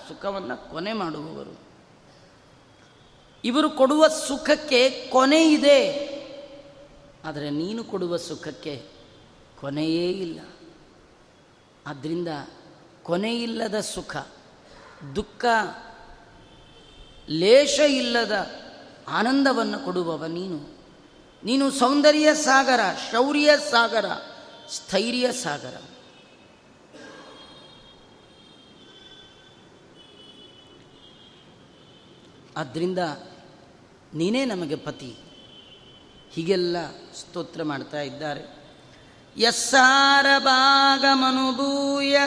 ಸುಖವನ್ನು 0.08 0.70
ಕೊನೆ 0.70 0.94
ಮಾಡುವವರು. 0.94 1.60
ಇವರು 3.44 3.70
ಕೊಡುವ 3.70 4.08
ಸುಖಕ್ಕೆ 4.08 5.10
ಕೊನೆ 5.12 5.52
ಇದೆ. 5.52 6.07
ಆದರೆ 7.28 7.50
ನೀನು 7.50 7.84
ಕೊಡುವ 7.84 8.18
ಸುಖಕ್ಕೆ 8.18 8.90
ಕೊನೆಯೇ 9.62 10.12
ಇಲ್ಲ. 10.12 10.40
ಆದ್ದರಿಂದ 11.88 12.28
ಕೊನೆಯಿಲ್ಲದ 13.04 13.80
ಸುಖ, 13.80 14.16
ದುಃಖ, 15.16 15.46
ಲೇಷ 17.30 17.80
ಇಲ್ಲದ 17.80 18.52
ಆನಂದವನ್ನು 19.08 19.80
ಕೊಡುವವ 19.80 20.26
ನೀನು. 20.26 20.78
ನೀನು 21.44 21.72
ಸೌಂದರ್ಯ 21.72 22.34
ಸಾಗರ, 22.34 22.80
ಶೌರ್ಯ 23.12 23.50
ಸಾಗರ, 23.72 24.06
ಸ್ಥೈರ್ಯ 24.70 25.32
ಸಾಗರ. 25.32 25.76
ಆದ್ದರಿಂದ 32.58 32.98
ನೀನೇ 34.14 34.46
ನಮಗೆ 34.46 34.76
ಪತಿ. 34.76 35.16
ಹೀಗೆಲ್ಲ 36.38 36.78
ಸ್ತೋತ್ರ 37.20 37.64
ಮಾಡ್ತಾ 37.64 38.02
ಇದ್ದಾರೆ. 38.02 38.44
ಯಸ್ಸಾರ 39.38 40.26
ಭಾಗಮನುಭೂಯ 40.40 42.18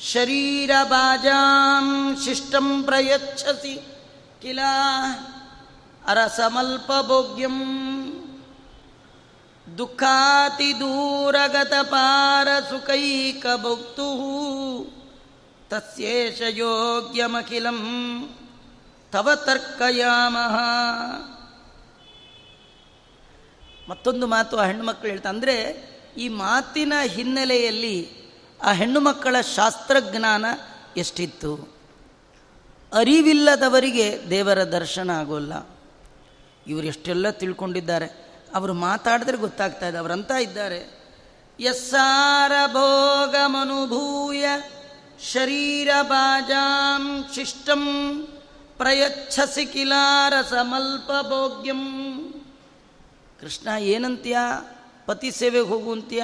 ಶರೀರ 0.00 0.70
ಬಾಜಾಂ 0.82 1.86
ಶಿಷ್ಟಂ 2.24 2.82
ಪ್ರಯಚ್ಛಸಿ 2.82 3.74
ಕಿಲ 4.42 4.60
ಅರಸಮಲ್ಪಭೋಗ್ಯಂ 6.06 7.56
ದುಃಖಾತಿ 9.78 10.80
ದೂರಗತ 10.80 11.74
ಪಾರ 11.82 12.48
ಸುಖೈಕ 12.70 13.46
ಭೋಕ್ತು 13.62 14.08
ತಸ್ಯೇಷ 15.70 16.40
ಯೋಗ್ಯಮಖಿಲಂ 16.52 17.80
ತವ 19.12 19.34
ತರ್ಕಯಾಮಹ 19.34 20.56
ಮತ್ತೊಂದು 23.90 24.26
ಮಾತು 24.26 24.58
ಆ 24.58 24.64
ಹೆಣ್ಣುಮಕ್ಕಳು 24.64 25.10
ಹೇಳ್ತಾ 25.10 25.28
ಅಂದರೆ 25.28 25.84
ಈ 26.16 26.28
ಮಾತಿನ 26.28 26.92
ಹಿನ್ನೆಲೆಯಲ್ಲಿ 27.06 28.08
ಆ 28.62 28.72
ಹೆಣ್ಣು 28.72 29.00
ಮಕ್ಕಳ 29.00 29.36
ಶಾಸ್ತ್ರಜ್ಞಾನ 29.40 30.44
ಎಷ್ಟಿತ್ತು? 30.96 31.74
ಅರಿವಿಲ್ಲದವರಿಗೆ 32.92 34.20
ದೇವರ 34.30 34.64
ದರ್ಶನ 34.64 35.10
ಆಗೋಲ್ಲ. 35.10 35.68
ಇವರು 36.66 36.86
ಎಷ್ಟೆಲ್ಲ 36.86 37.30
ತಿಳ್ಕೊಂಡಿದ್ದಾರೆ. 37.30 38.06
ಅವರು 38.54 38.74
ಮಾತಾಡಿದ್ರೆ 38.74 39.36
ಗೊತ್ತಾಗ್ತಾ 39.36 39.88
ಇದೆ. 39.88 39.98
ಅವರಂತ 39.98 40.30
ಇದ್ದಾರೆ. 40.30 41.00
ಯಸ್ಸಾರ 41.60 42.52
ಭೋಗಮನುಭೂಯ 42.72 44.44
ಶರೀರ 45.32 45.88
ಬಾಜಾಂ 46.02 47.24
ಶಿಷ್ಟಂ 47.34 47.82
ಪ್ರಯಚ್ಛಸಿ 48.78 49.66
ಕಿಲಾರಸಮಲ್ಪ 49.66 51.10
ಭೋಗ್ಯಂ. 51.22 52.29
ಕೃಷ್ಣ, 53.40 53.68
ಏನಂತೀಯ? 53.78 54.36
ಪತಿ 55.06 55.30
ಸೇವೆಗೆ 55.30 55.68
ಹೋಗುವಂತೀಯ? 55.68 56.22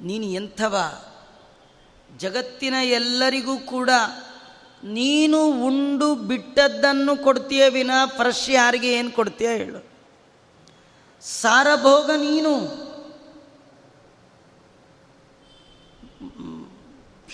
ನೀನು 0.00 0.24
ಎಂಥವ? 0.24 1.02
ಜಗತ್ತಿನ 2.16 2.74
ಎಲ್ಲರಿಗೂ 2.74 3.58
ಕೂಡ 3.58 3.90
ನೀನು 4.84 5.66
ಉಂಡು 5.66 6.14
ಬಿಟ್ಟದ್ದನ್ನು 6.14 7.16
ಕೊಡ್ತೀಯ 7.16 7.68
ವಿನ 7.68 7.90
ಫ್ರೆಶ್ 8.16 8.50
ಯಾರಿಗೆ 8.50 8.92
ಏನು 8.92 9.10
ಕೊಡ್ತೀಯ 9.10 9.48
ಹೇಳು. 9.48 9.90
ಸಾರಭೋಗ 11.22 12.10
ನೀನು. 12.16 12.82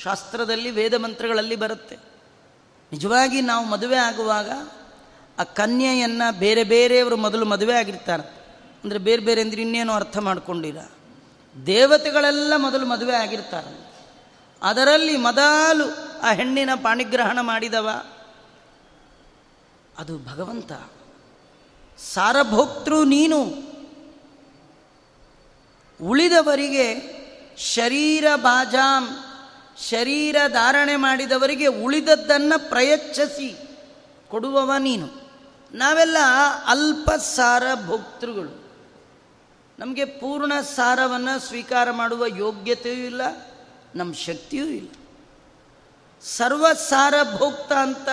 ಶಾಸ್ತ್ರದಲ್ಲಿ 0.03 0.71
ವೇದ 0.71 0.95
ಮಂತ್ರಗಳಲ್ಲಿ 0.95 1.57
ಬರುತ್ತೆ. 1.57 1.97
ನಿಜವಾಗಿ 2.93 3.41
ನಾವು 3.41 3.67
ಮದುವೆ 3.67 3.97
ಆಗುವಾಗ 3.97 4.51
ಆ 5.39 5.45
ಕನ್ಯೆಯನ್ನು 5.45 6.39
ಬೇರೆ 6.39 6.65
ಬೇರೆಯವರು 6.65 7.17
ಮೊದಲು 7.17 7.45
ಮದುವೆ 7.45 7.75
ಆಗಿರ್ತಾರೆ. 7.75 8.38
ಅಂದರೆ 8.85 8.99
ಬೇರೆ 8.99 9.23
ಬೇರೆ 9.23 9.41
ಅಂದರೆ 9.41 9.63
ಇನ್ನೇನು 9.63 9.93
ಅರ್ಥ 9.93 10.19
ಮಾಡಿಕೊಂಡಿರ. 10.19 10.77
ದೇವತೆಗಳೆಲ್ಲ 11.67 12.53
ಮೊದಲು 12.57 12.87
ಮದುವೆ 12.87 13.15
ಆಗಿರ್ತಾರೆ. 13.15 13.89
ಅದರಲ್ಲಿ 14.63 15.17
ಮೊದಲು 15.17 15.85
ಆ 16.23 16.33
ಹೆಣ್ಣಿನ 16.33 16.71
ಪಾಣಿಗ್ರಹಣ 16.75 17.41
ಮಾಡಿದವ. 17.41 17.89
ಅದು 19.99 20.19
ಭಗವಂತ. 20.19 20.73
ಸಾರಭೋಕ್ತೃ 21.99 23.05
ನೀನು. 23.05 23.69
ಉಳಿದವರಿಗೆ 26.03 27.19
ಶರೀರ 27.57 28.25
ಬಾಜಾಂ, 28.37 29.19
ಶರೀರ 29.89 30.37
ಧಾರಣೆ 30.49 30.97
ಮಾಡಿದವರಿಗೆ 30.97 31.67
ಉಳಿದದ್ದನ್ನು 31.67 32.69
ಪ್ರಯಚ್ಛಿಸಿ 32.69 33.79
ಕೊಡುವವ 34.29 34.73
ನೀನು. 34.79 35.29
ನಾವೆಲ್ಲ 35.73 36.17
ಅಲ್ಪ 36.67 37.11
ಸಾರ 37.11 37.63
ಭೋಕ್ತೃಗಳು 37.87 38.58
ನಮಗೆ 39.79 40.05
ಪೂರ್ಣ 40.05 40.53
ಸಾರವನ್ನು 40.61 41.41
ಸ್ವೀಕಾರ 41.41 41.91
ಮಾಡುವ 41.91 42.27
ಯೋಗ್ಯತೆಯೂ 42.27 43.07
ಇಲ್ಲ 43.07 43.23
ನಮ್ಮ 43.95 44.15
ಶಕ್ತಿಯೂ 44.15 44.67
ಇಲ್ಲ. 44.67 44.91
ಸರ್ವಸಾರ 46.23 47.15
ಭೋಕ್ತ 47.37 47.73
ಅಂತ 47.73 48.09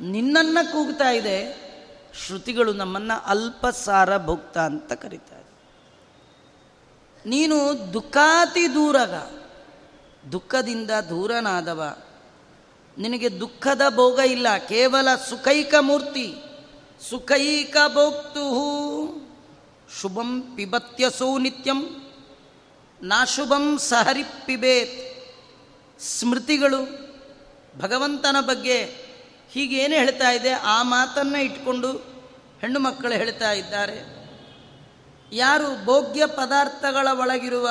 ನಿನ್ನನ್ನು 0.00 0.72
ಕೂಗ್ತಾ 0.72 1.10
ಇದೆ, 1.10 1.38
ಶ್ರುತಿಗಳು 2.26 2.72
ನಮ್ಮನ್ನು 2.72 3.24
ಅಲ್ಪ 3.26 3.66
ಸಾರ 3.66 4.24
ಭೋಕ್ತ 4.24 4.58
ಅಂತ 4.58 4.92
ಕರೀತಾರೆ 4.92 5.50
ನೀನು 7.26 7.56
ದುಃಖಾತಿ 7.92 8.74
ದೂರಗ, 8.74 9.14
ದುಃಖದಿಂದ 10.32 10.90
ದೂರನಾದವ. 10.90 11.96
ನಿನಗೆ 12.98 13.40
ದುಃಖದ 13.40 13.80
ಭೋಗ 13.94 14.18
ಇಲ್ಲ, 14.18 14.46
ಕೇವಲ 14.68 15.08
ಸುಖೈಕ 15.28 15.74
ಮೂರ್ತಿ, 15.80 16.34
ಸುಖೈಕ 17.10 17.76
ಭೋಕ್ತು 17.88 18.44
ಶುಭಂ 20.00 20.42
ಪಿಬತ್ಯಸೌ 20.56 21.38
ನಿತ್ಯಂ 21.38 21.80
ನಾಶುಭಂ 23.02 23.78
ಸಹರಿ 23.78 24.22
ಪಿಬೇತ್ 24.22 24.96
ಸ್ಮೃತಿಗಳು 26.00 26.80
ಭಗವಂತನ 27.78 28.36
ಬಗ್ಗೆ 28.40 28.78
ಹೀಗೇನು 29.50 29.94
ಹೇಳ್ತಾ 29.94 30.30
ಇದೆ, 30.30 30.52
ಆ 30.52 30.82
ಮಾತನ್ನು 30.82 31.38
ಇಟ್ಕೊಂಡು 31.42 31.92
ಹೆಣ್ಣು 32.60 32.80
ಮಕ್ಕಳು 32.80 33.12
ಹೇಳ್ತಾ 33.12 33.52
ಇದ್ದಾರೆ. 33.52 33.98
ಯಾರು 35.32 35.84
ಭೋಗ್ಯ 35.84 36.26
ಪದಾರ್ಥಗಳ 36.26 37.08
ಒಳಗಿರುವ 37.12 37.68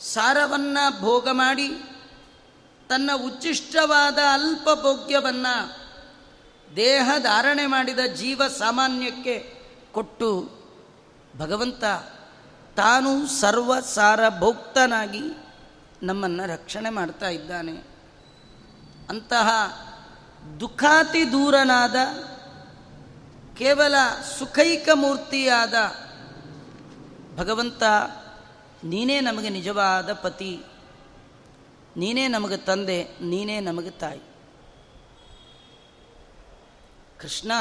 ಸಾರವನ್ನು 0.00 1.00
ಭೋಗ 1.00 1.28
ಮಾಡಿ, 1.32 1.68
ತನ್ನ 2.88 3.10
ಉಚ್ಚಿಷ್ಟವಾದ 3.24 4.18
ಅಲ್ಪ 4.32 4.68
ಭೋಗ್ಯವನ್ನು 4.80 5.54
ದೇಹ 6.76 7.10
ಧಾರಣೆ 7.18 7.66
ಮಾಡಿದ 7.66 7.98
ಜೀವ 7.98 8.42
ಸಾಮಾನ್ಯಕ್ಕೆ 8.58 9.36
ಕೊಟ್ಟು 9.92 10.59
ಭಗವಂತ 11.36 11.84
ತಾನು 12.76 13.26
ಸರ್ವ 13.26 13.80
ಸಾರಭೋಕ್ತನಾಗಿ 13.80 15.22
ನಮ್ಮನ್ನು 16.02 16.48
ರಕ್ಷಣೆ 16.48 16.90
ಮಾಡ್ತಾ 16.90 17.28
ಇದ್ದಾನೆ. 17.28 17.72
ಅಂತಹ 19.08 19.48
ದುಃಖಾತಿ 20.60 21.32
ದೂರನಾದ, 21.32 21.96
ಕೇವಲ 23.58 23.94
ಸುಖೈಕ 24.38 24.88
ಮೂರ್ತಿಯಾದ 24.94 25.74
ಭಗವಂತ 27.36 27.82
ನೀನೇ 28.84 29.20
ನಮಗೆ 29.20 29.48
ನಿಜವಾದ 29.48 30.12
ಪತಿ, 30.12 30.62
ನೀನೇ 31.96 32.28
ನಮಗೆ 32.28 32.56
ತಂದೆ, 32.56 33.04
ನೀನೇ 33.20 33.60
ನಮಗೆ 33.60 33.90
ತಾಯಿ. 33.90 34.20
ಕೃಷ್ಣ, 37.18 37.52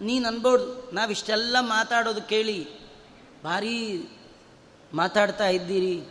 ನೀನು 0.00 0.28
ಅನ್ಬೋದು, 0.28 0.90
ನಾವಿಷ್ಟೆಲ್ಲ 0.94 1.56
ಮಾತಾಡೋದು 1.60 2.22
ಕೇಳಿ 2.22 2.81
ಭಾರೀ 3.44 4.08
ಮಾತಾಡ್ತಾ 4.94 5.48
ಇದ್ದೀರಿ. 5.48 6.02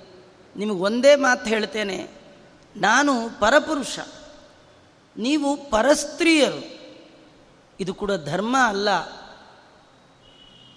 ನಿಮಗೆ 0.55 0.79
ಒಂದೇ 0.79 1.15
ಮಾತು 1.15 1.45
ಹೇಳ್ತೇನೆ. 1.45 2.09
ನಾನು 2.77 3.39
ಪರಪುರುಷ. 3.39 3.99
ನೀವು 5.17 5.69
ಪರಸ್ತ್ರೀಯರು. 5.69 6.81
ಇದು 7.79 7.93
ಕೂಡ 7.93 8.11
ಧರ್ಮ 8.25 8.57
ಅಲ್ಲ. 8.67 8.89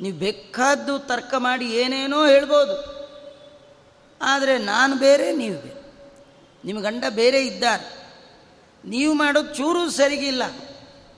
ನೀವು 0.01 0.19
ಬೇಕಾದ್ದು 0.19 0.99
ತರ್ಕ 0.99 1.35
ಮಾಡಿ 1.39 1.73
ಏನೇನೋ 1.73 2.27
ಹೇಳ್ಬೋದು. 2.27 3.05
ಆದರೆ 4.23 4.59
ನಾನು 4.59 4.97
ಬೇರೆ, 4.97 5.37
ನೀವು 5.37 5.63
ಬೇರೆ. 5.63 5.85
ನಿಮ್ಮ 6.65 6.81
ಗಂಡ 6.81 7.05
ಬೇರೆ 7.11 7.47
ಇದ್ದಾರೆ. 7.47 8.13
ನೀವು 8.85 9.15
ಮಾಡೋದು 9.15 9.55
ಚೂರು 9.55 9.91
ಸರಿಗಿಲ್ಲ. 9.91 10.45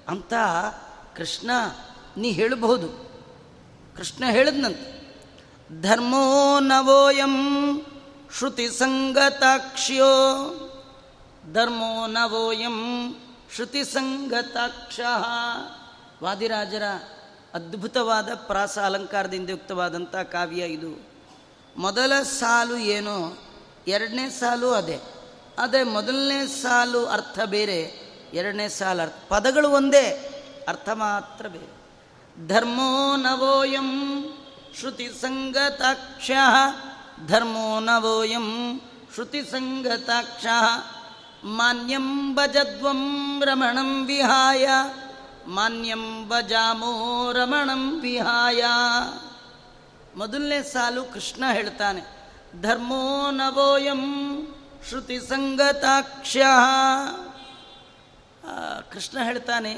ಅಂತ 0.08 0.34
ಕೃಷ್ಣ 1.16 1.50
ನೀ 2.16 2.30
ಹೇಳಬಹುದು 2.30 2.88
ಕೃಷ್ಣ 3.96 4.24
ಹೇಳಿದ್ನಂತೆ. 4.30 4.95
ಧರ್ಮೋ 5.72 6.60
ನವೋಯಂ 6.60 7.36
ಶ್ರುತಿಸಂಗತಾಕ್ಷ್ಯೋ 8.38 10.04
ಧರ್ಮೋ 11.52 12.06
ನವೋಯಂ 12.06 13.14
ಶ್ರುತಿಸಂಗತಾಕ್ಷ 13.54 15.00
ವಾದಿರಾಜರ 16.22 16.82
ಅದ್ಭುತವಾದ 17.54 18.28
ಪ್ರಾಸ 18.34 18.78
ಅಲಂಕಾರದಿಂದ 18.78 19.50
ಯುಕ್ತವಾದಂಥ 19.50 20.16
ಕಾವ್ಯ 20.16 20.64
ಇದು. 20.64 21.08
ಮೊದಲ 21.76 22.22
ಸಾಲು 22.22 22.76
ಏನೋ, 22.76 23.38
ಎರಡನೇ 23.86 24.30
ಸಾಲು 24.30 24.70
ಅದೇ. 24.70 25.00
ಅದೇ 25.58 25.82
ಮೊದಲನೇ 25.82 26.46
ಸಾಲು 26.46 27.06
ಅರ್ಥ 27.06 27.38
ಬೇರೆ, 27.40 27.80
ಎರಡನೇ 28.34 28.68
ಸಾಲು 28.68 29.02
ಅರ್ಥ. 29.02 29.14
ಪದಗಳು 29.28 29.70
ಒಂದೇ, 29.70 30.10
ಅರ್ಥ 30.68 30.88
ಮಾತ್ರ 30.88 31.46
ಬೇರೆ. 31.48 31.76
ಧರ್ಮೋ 32.48 33.16
ನವೋಯಂ 33.16 34.22
ಶ್ರುತಿಸಂಗತಾಕ್ಷ 34.78 36.30
ಧರ್ಮೋ 37.26 37.68
ನವೋಯಂ 37.80 38.48
ಶ್ರುತಿಸಂಗತಾಕ್ಷ 39.14 40.46
ಮಾನ್ಯಂ 41.58 42.08
ಭಜದ್ವಂ 42.34 43.02
ರಮಣಂ 43.46 43.90
ವಿಹಾಯ 44.06 44.66
ಮಾನ್ಯಂ 45.46 46.04
ಭಜಾಮೋ 46.28 46.92
ರಮಣಂ 47.32 47.82
ವಿಹಾಯ. 48.00 48.62
ಮೊದಲನೇ 50.16 50.58
ಸಾಲು 50.62 51.02
ಕೃಷ್ಣ 51.04 51.44
ಹೇಳ್ತಾನೆ, 51.52 52.02
ಧರ್ಮೋ 52.62 53.30
ನವೋಯಂ 53.30 54.02
ಶ್ರುತಿ 54.88 55.18
ಸಂಗತಾಕ್ಷ 55.20 56.36
ಕೃಷ್ಣ 58.92 59.16
ಹೇಳ್ತಾನೆ, 59.22 59.72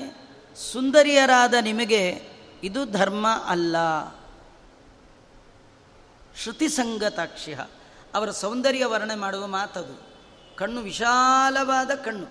ಸುಂದರಿಯರಾದ 0.72 1.54
ನಿಮಗೆ 1.60 2.02
ಇದು 2.62 2.80
ಧರ್ಮ 2.92 3.26
ಅಲ್ಲ. 3.46 3.76
ಶ್ರುತಿ 6.42 6.68
ಸಂಗತಾಕ್ಷ್ಯ 6.68 7.66
ಅವರ 8.14 8.30
ಸೌಂದರ್ಯ 8.30 8.84
ವರ್ಣನೆ 8.84 9.14
ಮಾಡುವ 9.14 9.46
ಮಾತದು. 9.46 10.08
ಕಣ್ಣು 10.56 10.80
ವಿಶಾಲವಾದ 10.80 11.90
ಕಣ್ಣು. 11.90 12.26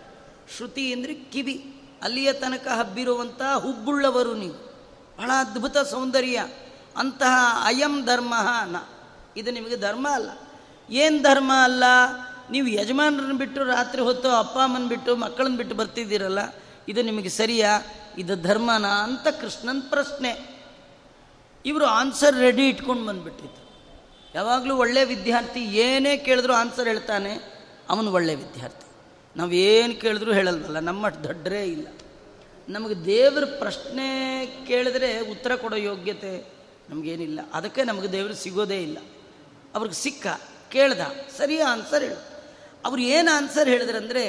ಶ್ರುತಿ 0.58 0.93
ಅಂದರೆ 0.93 1.14
ಕಿವಿ. 1.14 1.82
ಅಲ್ಲಿಯ 2.01 2.34
ತನಕ 2.34 2.68
ಹಬ್ಬಿರುವಂಥ 2.68 3.41
ಹುಬ್ಬುಳ್ಳವರು 3.58 4.34
ನೀವು. 4.34 4.53
ಬಹಳ 5.18 5.32
ಅದ್ಭುತ 5.39 5.78
ಸೌಂದರ್ಯ. 5.78 6.47
ಅಂತಹ 6.97 7.64
ಅಯಂ 7.66 8.05
ಧರ್ಮ 8.05 8.34
ನ. 8.66 8.76
ಇದು 9.38 9.51
ನಿಮಗೆ 9.51 9.78
ಧರ್ಮ 9.78 10.08
ಅಲ್ಲ. 10.12 10.30
ಏನು 10.89 11.22
ಧರ್ಮ 11.22 11.51
ಅಲ್ಲ? 11.64 11.84
ನೀವು 12.51 12.68
ಯಜಮಾನರನ್ನ 12.68 13.38
ಬಿಟ್ಟು 13.38 13.64
ರಾತ್ರಿ 13.64 14.01
ಹೊತ್ತು 14.01 14.30
ಅಪ್ಪ 14.30 14.58
ಅಮ್ಮನ 14.58 14.88
ಬಿಟ್ಟು 14.88 15.16
ಮಕ್ಕಳನ್ನ 15.16 15.58
ಬಿಟ್ಟು 15.58 15.76
ಬರ್ತಿದ್ದೀರಲ್ಲ? 15.76 16.39
ಇದು 16.88 17.01
ನಿಮಗೆ 17.01 17.30
ಸರಿಯಾ? 17.30 17.82
ಇದು 18.18 18.36
ಧರ್ಮನಾ 18.36 19.03
ಅಂತ 19.03 19.28
ಕೃಷ್ಣನ 19.41 19.78
ಪ್ರಶ್ನೆ. 19.89 20.64
ಇವರು 21.66 21.86
ಆನ್ಸರ್ 21.86 22.36
ರೆಡಿ 22.36 22.70
ಇಟ್ಕೊಂಡು 22.70 23.05
ಬಂದುಬಿಟ್ಟಿತ್ತು 23.05 23.66
ಯಾವಾಗಲೂ 24.38 24.77
ಒಳ್ಳೆ 24.77 25.03
ವಿದ್ಯಾರ್ಥಿ 25.03 25.59
ಏನೇ 25.59 26.17
ಕೇಳಿದ್ರು 26.17 26.53
ಆನ್ಸರ್ 26.53 26.88
ಹೇಳ್ತಾನೆ, 26.88 27.31
ಅವನು 27.89 28.11
ಒಳ್ಳೆ 28.11 28.35
ವಿದ್ಯಾರ್ಥಿ. 28.35 28.85
ನಾವು 29.35 29.51
ಏನು 29.51 30.01
ಕೇಳಿದ್ರು 30.01 30.33
ಹೇಳಲ್ವಲ್ಲ 30.33 30.79
ನಮ್ಮ 30.79 31.09
ದೊಡ್ಡರೇ 31.09 31.63
ಇಲ್ಲ. 31.65 31.88
ನಮಗೆ 32.69 33.05
ದೇವ್ರ 33.05 33.45
ಪ್ರಶ್ನೆ 33.45 34.07
ಕೇಳಿದ್ರೆ 34.67 35.09
ಉತ್ತರ 35.19 35.55
ಕೊಡೋ 35.55 35.75
ಯೋಗ್ಯತೆ 35.75 36.33
ನಮಗೇನಿಲ್ಲ. 36.89 37.39
ಅದಕ್ಕೆ 37.53 37.83
ನಮಗೆ 37.83 38.11
ದೇವರು 38.11 38.33
ಸಿಗೋದೇ 38.33 38.83
ಇಲ್ಲ. 38.83 38.97
ಅವ್ರಿಗೆ 39.75 39.95
ಸಿಕ್ಕ, 39.95 40.27
ಕೇಳ್ದ 40.71 40.99
ಸರಿ 41.38 41.59
ಆನ್ಸರ್ 41.61 42.03
ಹೇಳು. 42.03 42.21
ಅವ್ರು 42.85 43.01
ಏನು 43.01 43.35
ಆನ್ಸರ್ 43.35 43.69
ಹೇಳಿದ್ರಂದರೆ, 43.69 44.23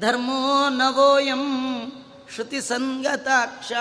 ಧರ್ಮೋ 0.00 0.68
ನವೋಯಂ 0.68 1.44
ಶ್ರುತಿ 2.34 2.60
ಸಂಗತಾಕ್ಷ. 2.60 3.72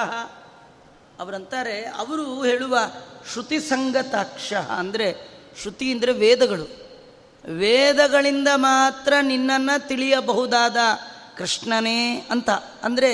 ಅವರಂತಾರೆ, 1.19 1.77
ಅವರು 1.83 2.43
ಹೇಳುವ 2.43 2.77
ಶ್ರುತಿ 3.33 3.59
ಸಂಗತಾಕ್ಷ 3.59 4.53
ಅಂದರೆ 4.53 5.34
ಶ್ರುತಿ 5.61 5.91
ಅಂದರೆ 5.91 6.13
ವೇದಗಳು. 6.13 6.67
ವೇದಗಳಿಂದ 7.53 8.47
ಮಾತ್ರ 8.55 9.13
ನಿನ್ನನ್ನು 9.21 9.87
ತಿಳಿಯಬಹುದಾದ 9.87 10.77
ಕೃಷ್ಣನೇ 11.37 12.27
ಅಂತ. 12.31 12.49
ಅಂದರೆ 12.83 13.11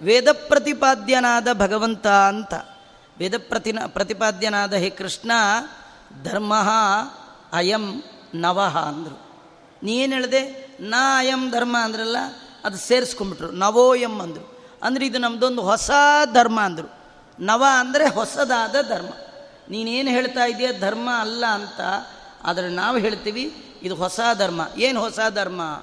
ವೇದ 0.00 0.32
ಪ್ರತಿಪಾದ್ಯನಾದ 0.32 1.48
ಭಗವಂತ 1.52 2.06
ಅಂತ. 2.06 2.54
ವೇದ 3.18 3.34
ಪ್ರತಿನ, 3.38 3.78
ಪ್ರತಿಪಾದ್ಯನಾದ 3.86 4.72
ಹೇ 4.72 4.90
ಕೃಷ್ಣ, 4.90 5.30
ಧರ್ಮ 6.22 6.54
ಅಯಂ 7.52 8.02
ನವಃ 8.34 8.78
ಅಂದರು. 8.78 9.16
ನೀನು 9.82 10.12
ಹೇಳಿದೆ? 10.12 10.70
ನಾ 10.80 11.18
ಅಯಂ 11.18 11.50
ಧರ್ಮ 11.50 11.76
ಅಂದ್ರಲ್ಲ, 11.80 12.16
ಅದು 12.64 12.76
ಸೇರಿಸ್ಕೊಂಡ್ಬಿಟ್ರು. 12.76 13.50
ನವೋಯಂ 13.50 14.20
ಅಂದರು. 14.20 14.68
ಅಂದರೆ 14.82 15.06
ಇದು 15.06 15.18
ನಮ್ಮದೊಂದು 15.18 15.62
ಹೊಸ 15.62 15.90
ಧರ್ಮ 16.32 16.60
ಅಂದರು. 16.60 16.88
ನವ 17.40 17.64
ಅಂದರೆ 17.78 18.06
ಹೊಸದಾದ 18.08 18.76
ಧರ್ಮ. 18.88 19.08
ನೀನೇನು 19.70 20.10
ಹೇಳ್ತಾ 20.10 20.44
ಇದೆಯಾ 20.44 20.72
ಧರ್ಮ 20.80 21.10
ಅಲ್ಲ 21.18 21.46
ಅಂತ. 21.46 21.80
ಆದರೆ 22.44 22.68
ನಾವು 22.68 22.98
ಹೇಳ್ತೀವಿ, 22.98 23.54
ಇದು 23.82 23.94
ಹೊಸ 23.94 24.20
ಧರ್ಮ. 24.38 24.60
ಏನು 24.76 25.00
ಹೊಸ 25.00 25.18
ಧರ್ಮ? 25.30 25.82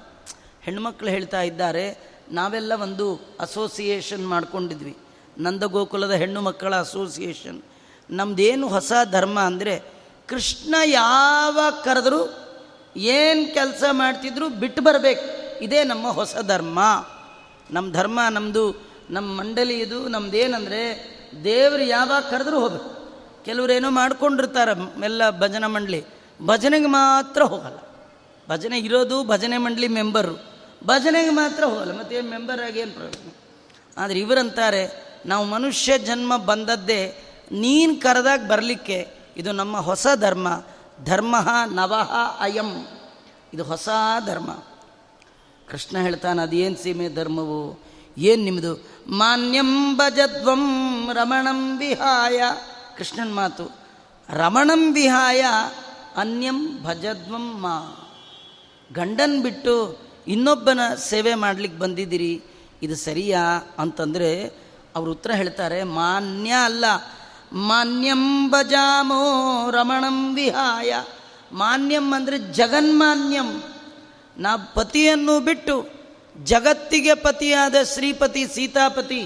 ಹೆಣ್ಮಕ್ಳು 0.61 1.09
ಹೇಳ್ತಾ 1.09 1.41
ಇದ್ದಾರೆ, 1.41 1.97
ನಾವೆಲ್ಲ 2.31 2.73
ಒಂದು 2.81 3.19
ಅಸೋಸಿಯೇಷನ್ 3.39 4.27
ಮಾಡ್ಕೊಂಡಿದ್ವಿ. 4.27 4.97
ನಂದಗೋಕುಲದ 5.37 6.11
ಹೆಣ್ಣು 6.11 6.41
ಮಕ್ಕಳ 6.41 6.75
ಅಸೋಸಿಯೇಷನ್ 6.75 7.61
ನಮ್ಮದೇನು 8.09 8.67
ಹೊಸ 8.67 8.91
ಧರ್ಮ 9.11 9.39
ಅಂದರೆ, 9.39 9.83
ಕೃಷ್ಣ 10.27 10.75
ಯಾವ 10.85 11.59
ಕರೆದರೂ, 11.83 12.47
ಏನು 12.95 13.53
ಕೆಲಸ 13.53 13.83
ಮಾಡ್ತಿದ್ರು 13.91 14.49
ಬಿಟ್ಟು 14.49 14.81
ಬರಬೇಕು. 14.81 15.47
ಇದೇ 15.63 15.83
ನಮ್ಮ 15.83 16.07
ಹೊಸ 16.07 16.35
ಧರ್ಮ. 16.47 16.79
ನಮ್ಮ 17.71 17.93
ಧರ್ಮ 17.93 18.19
ನಮ್ಮದು 18.29 18.87
ನಮ್ಮ 19.09 19.39
ಮಂಡಳಿ 19.39 19.79
ಇದು 19.79 20.07
ನಮ್ಮದೇನಂದರೆ 20.07 20.81
ದೇವರು 21.43 21.83
ಯಾವಾಗ 21.83 22.23
ಕರೆದ್ರೂ 22.23 22.59
ಹೋಗಬೇಕು. 22.59 22.96
ಕೆಲವರೇನೋ 23.47 23.89
ಮಾಡ್ಕೊಂಡಿರ್ತಾರೆ, 23.89 24.73
ಎಲ್ಲ 25.03 25.23
ಭಜನಾ 25.39 25.67
ಮಂಡಳಿ. 25.67 26.01
ಭಜನೆಗೆ 26.45 26.89
ಮಾತ್ರ 26.91 27.41
ಹೋಗಲ್ಲ. 27.43 27.79
ಭಜನೆ 28.49 28.77
ಇರೋದು 28.79 29.17
ಭಜನೆ 29.23 29.57
ಮಂಡಳಿ 29.57 29.87
ಮೆಂಬರು. 29.87 30.35
ಭಜನೆಗೆ 30.85 31.31
ಮಾತ್ರ 31.31 31.63
ಹೋಗಲ್ಲ, 31.63 31.93
ಮತ್ತು 31.99 32.29
ಮೆಂಬರ್ 32.29 32.61
ಆಗಿ 32.61 32.79
ಏನು 32.79 32.91
ಪ್ರಯೋಜನ? 32.91 33.31
ಆದರೆ 33.97 34.17
ಇವರಂತಾರೆ, 34.19 34.83
ನಾವು 35.25 35.45
ಮನುಷ್ಯ 35.45 35.97
ಜನ್ಮ 35.99 36.37
ಬಂದದ್ದೇ 36.37 37.01
ನೀನು 37.51 37.93
ಕರೆದಾಗ 38.01 38.41
ಬರಲಿಕ್ಕೆ 38.47 38.99
ಇದು 39.37 39.51
ನಮ್ಮ 39.51 39.77
ಹೊಸ 39.79 40.07
ಧರ್ಮ. 40.15 40.47
ಧರ್ಮ 41.03 41.35
ನವಃ 41.73 42.11
ಅಯಂ. 42.39 42.71
ಇದು 43.53 43.63
ಹೊಸ 43.63 43.89
ಧರ್ಮ. 44.25 44.51
ಕೃಷ್ಣ 45.69 45.97
ಹೇಳ್ತಾನೆ, 45.97 46.39
ಅದೇನು 46.41 46.77
ಸೀಮೆ 46.83 47.07
ಧರ್ಮವು? 47.09 47.61
ಏನು 48.17 48.41
ನಿಮ್ಮದು 48.43 48.73
ಮಾನ್ಯಂ 49.17 49.71
ಭಜತ್ವಂ 49.97 50.63
ರಮಣಂ 51.13 51.61
ವಿಹಾಯ. 51.79 52.39
ಕೃಷ್ಣನ 52.97 53.33
ಮಾತು, 53.33 53.65
ರಮಣಂ 54.29 54.93
ವಿಹಾಯ 54.93 55.45
ಅನ್ಯಂ 56.15 56.83
ಭಜದ್ವಂ 56.83 57.61
ಮಾ. 57.61 57.75
ಗಂಡನ್ 58.91 59.41
ಬಿಟ್ಟು 59.41 59.97
ಇನ್ನೊಬ್ಬನ 60.27 60.79
ಸೇವೆ 60.95 61.33
ಮಾಡ್ಲಿಕ್ಕೆ 61.35 61.79
ಬಂದಿದ್ದೀರಿ, 61.79 62.41
ಇದು 62.83 62.95
ಸರಿಯಾ? 62.95 63.43
ಅಂತಂದರೆ 63.79 64.31
ಅವರು 64.95 65.11
ಉತ್ತರ 65.11 65.31
ಹೇಳ್ತಾರೆ, 65.31 65.83
ಮಾನ್ಯ 65.83 66.51
ಅಲ್ಲ, 66.51 66.85
ಮಾನ್ಯಂ 67.51 68.49
ಭಜಾಮೋ 68.49 69.21
ರಮಣಂ 69.71 70.35
ವಿಹಾಯ. 70.35 70.93
ಮಾನ್ಯಂ 71.51 72.13
ಅಂದರೆ 72.15 72.37
ಜಗನ್ಮಾನ್ಯಂ. 72.53 73.63
ನಾ 74.37 74.57
ಪತಿಯನ್ನು 74.57 75.39
ಬಿಟ್ಟು 75.39 75.75
ಜಗತ್ತಿಗೆ 76.43 77.13
ಪತಿಯಾದ 77.13 77.75
ಶ್ರೀಪತಿ, 77.93 78.47
ಸೀತಾಪತಿ, 78.47 79.21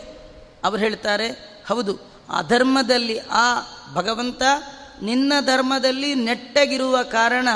ಅವ್ರು 0.63 0.79
ಹೇಳ್ತಾರೆ, 0.79 1.27
ಹೌದು, 1.67 1.93
ಅಧರ್ಮದಲ್ಲಿ 2.37 3.19
ಆ 3.19 3.47
ಭಗವಂತ 3.93 4.41
ನಿನ್ನ 5.01 5.33
ಧರ್ಮದಲ್ಲಿ 5.45 6.15
ನೆಟ್ಟಗಿರುವ 6.15 7.03
ಕಾರಣ 7.03 7.47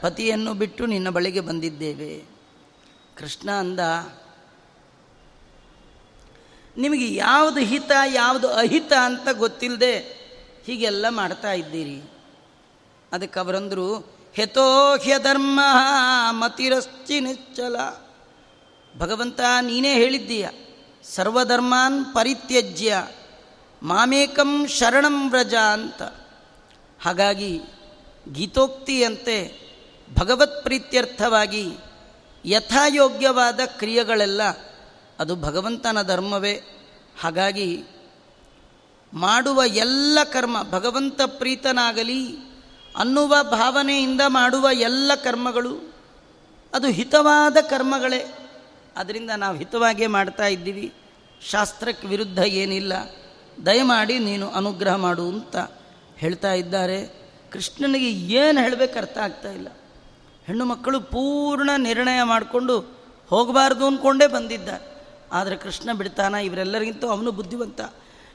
ಪತಿಯನ್ನು 0.00 0.54
ಬಿಟ್ಟು 0.54 0.86
ನಿನ್ನ 0.86 1.08
ಬಳಿಗೆ 1.08 1.40
ಬಂದಿದ್ದೇವೆ. 1.40 2.24
ಕೃಷ್ಣ 3.16 3.50
ಅಂದ, 3.50 3.80
ನಿಮಗೆ 6.76 7.14
ಯಾವುದು 7.14 7.60
ಹಿತ, 7.60 7.92
ಯಾವುದು 8.12 8.48
ಅಹಿತ 8.48 8.92
ಅಂತ 8.92 9.28
ಗೊತ್ತಿಲ್ಲದೆ 9.32 9.94
ಹೀಗೆಲ್ಲ 10.66 11.06
ಮಾಡ್ತಾ 11.08 11.52
ಇದ್ದೀರಿ. 11.52 12.15
ಅದಕ್ಕೆ 13.12 13.40
ಅವರಂದರು, 13.40 14.16
ಹೆತೋ 14.34 14.96
ಹ್ಯಧರ್ಮ 14.96 15.60
ಮತಿರಶ್ಚಿ 16.30 17.20
ನಿಶ್ಚಲ. 17.20 17.76
ಭಗವಂತ, 18.98 19.40
ನೀನೇ 19.60 19.94
ಹೇಳಿದ್ದೀಯ, 19.94 20.48
ಸರ್ವಧರ್ಮಾನ್ 21.14 22.14
ಪರಿತ್ಯಜ್ಯ, 22.14 23.06
ಮಾಮೇಕಂ 23.82 24.66
ಶರಣಂ 24.66 25.30
ವ್ರಜ 25.30 25.54
ಅಂತ. 25.54 26.02
ಹಾಗಾಗಿ, 27.02 27.60
ಗೀತೋಕ್ತಿಯಂತೆ 28.32 29.66
ಭಗವತ್ 30.14 30.62
ಪ್ರೀತ್ಯರ್ಥವಾಗಿ 30.62 31.72
ಯಥಾಯೋಗ್ಯವಾದ 32.44 33.60
ಕ್ರಿಯೆಗಳೆಲ್ಲ, 33.66 34.42
ಅದು 35.18 35.36
ಭಗವಂತನ 35.36 36.02
ಧರ್ಮವೇ. 36.02 36.60
ಹಾಗಾಗಿ, 37.20 37.84
ಮಾಡುವ 39.12 39.62
ಎಲ್ಲ 39.66 40.18
ಕರ್ಮ 40.32 40.62
ಭಗವಂತ 40.62 41.20
ಪ್ರೀತನಾಗಲಿ 41.26 42.45
ಅನ್ನುವ 42.96 43.36
ಭಾವನೆಯಿಂದ 43.42 44.20
ಮಾಡುವ 44.26 44.68
ಎಲ್ಲ 44.72 45.12
ಕರ್ಮಗಳು 45.14 45.94
ಅದು 46.74 46.86
ಹಿತವಾದ 46.86 47.56
ಕರ್ಮಗಳೇ. 47.60 48.38
ಅದರಿಂದ 48.96 49.30
ನಾವು 49.36 49.56
ಹಿತವಾಗೇ 49.56 50.06
ಮಾಡ್ತಾ 50.06 50.46
ಇದ್ದೀವಿ. 50.46 50.92
ಶಾಸ್ತ್ರಕ್ಕೆ 51.50 52.06
ವಿರುದ್ಧ 52.06 52.38
ಏನಿಲ್ಲ. 52.38 52.92
ದಯಮಾಡಿ 53.66 54.18
ನೀನು 54.18 54.50
ಅನುಗ್ರಹ 54.50 54.94
ಮಾಡು 54.94 55.28
ಅಂತ 55.28 55.56
ಹೇಳ್ತಾ 56.16 56.52
ಇದ್ದಾರೆ. 56.52 57.06
ಕೃಷ್ಣನಿಗೆ 57.52 58.10
ಏನು 58.10 58.60
ಹೇಳಬೇಕು 58.60 58.98
ಅರ್ಥ 58.98 59.18
ಆಗ್ತಾ 59.18 59.50
ಇಲ್ಲ. 59.50 59.68
ಹೆಣ್ಣು 60.46 60.64
ಮಕ್ಕಳು 60.64 61.00
ಪೂರ್ಣ 61.00 61.70
ನಿರ್ಣಯ 61.76 62.22
ಮಾಡಿಕೊಂಡು 62.22 62.80
ಹೋಗಬಾರ್ದು 63.30 63.86
ಅಂದ್ಕೊಂಡೇ 63.86 64.26
ಬಂದಿದ್ದ 64.26 64.68
ಆದರೆ 65.32 65.56
ಕೃಷ್ಣ 65.56 65.92
ಬಿಡ್ತಾನ, 65.92 66.34
ಇವರೆಲ್ಲರಿಗಿಂತ 66.34 67.04
ಅವನು 67.04 67.32
ಬುದ್ಧಿವಂತ. 67.32 67.80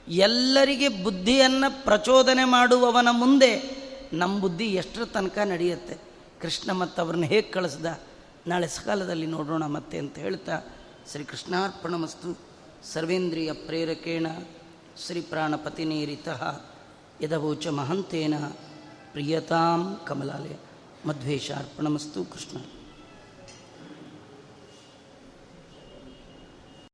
ಎಲ್ಲರಿಗೆ 0.08 0.90
ಬುದ್ಧಿಯನ್ನು 0.90 1.84
ಪ್ರಚೋದನೆ 1.84 2.44
ಮಾಡುವವನ 2.44 3.08
ಮುಂದೆ 3.12 3.81
ನಮ್ಮ 4.14 4.40
ಬುದ್ಧಿ 4.40 4.66
ಎಷ್ಟರ 4.66 5.06
ತನಕ 5.06 5.38
ನಡೆಯುತ್ತೆ? 5.38 5.98
ಕೃಷ್ಣ 6.42 6.72
ಮತ್ತು 6.72 7.02
ಅವ್ರನ್ನ 7.02 7.24
ಹೇಗೆ 7.24 7.52
ಕಳಿಸ್ದ? 7.52 7.86
ನಾಳೆ 8.48 8.68
ಸಕಾಲದಲ್ಲಿ 8.68 9.26
ನೋಡೋಣ 9.26 9.66
ಮತ್ತೆ 9.66 9.98
ಅಂತ 9.98 10.18
ಹೇಳ್ತಾ, 10.18 10.62
ಶ್ರೀ 11.12 11.24
ಕೃಷ್ಣಾರ್ಪಣಮಸ್ತು, 11.24 12.38
ಸರ್ವೇಂದ್ರಿಯ 12.94 13.54
ಪ್ರೇರಕೇಣ, 13.54 14.28
ಶ್ರೀ 15.06 15.22
ಪ್ರಾಣಪತಿನೇರಿತ 15.22 16.28
ಯದವೋಚ 17.22 17.68
ಮಹಂತೇನ, 17.68 18.34
ಪ್ರಿಯತಾಂ 19.12 20.00
ಕಮಲಾಲಯ. 20.08 20.56
ಮಧ್ವೇಷಾರ್ಪಣಮಸ್ತು 21.06 22.26
ಕೃಷ್ಣ. 22.26 22.81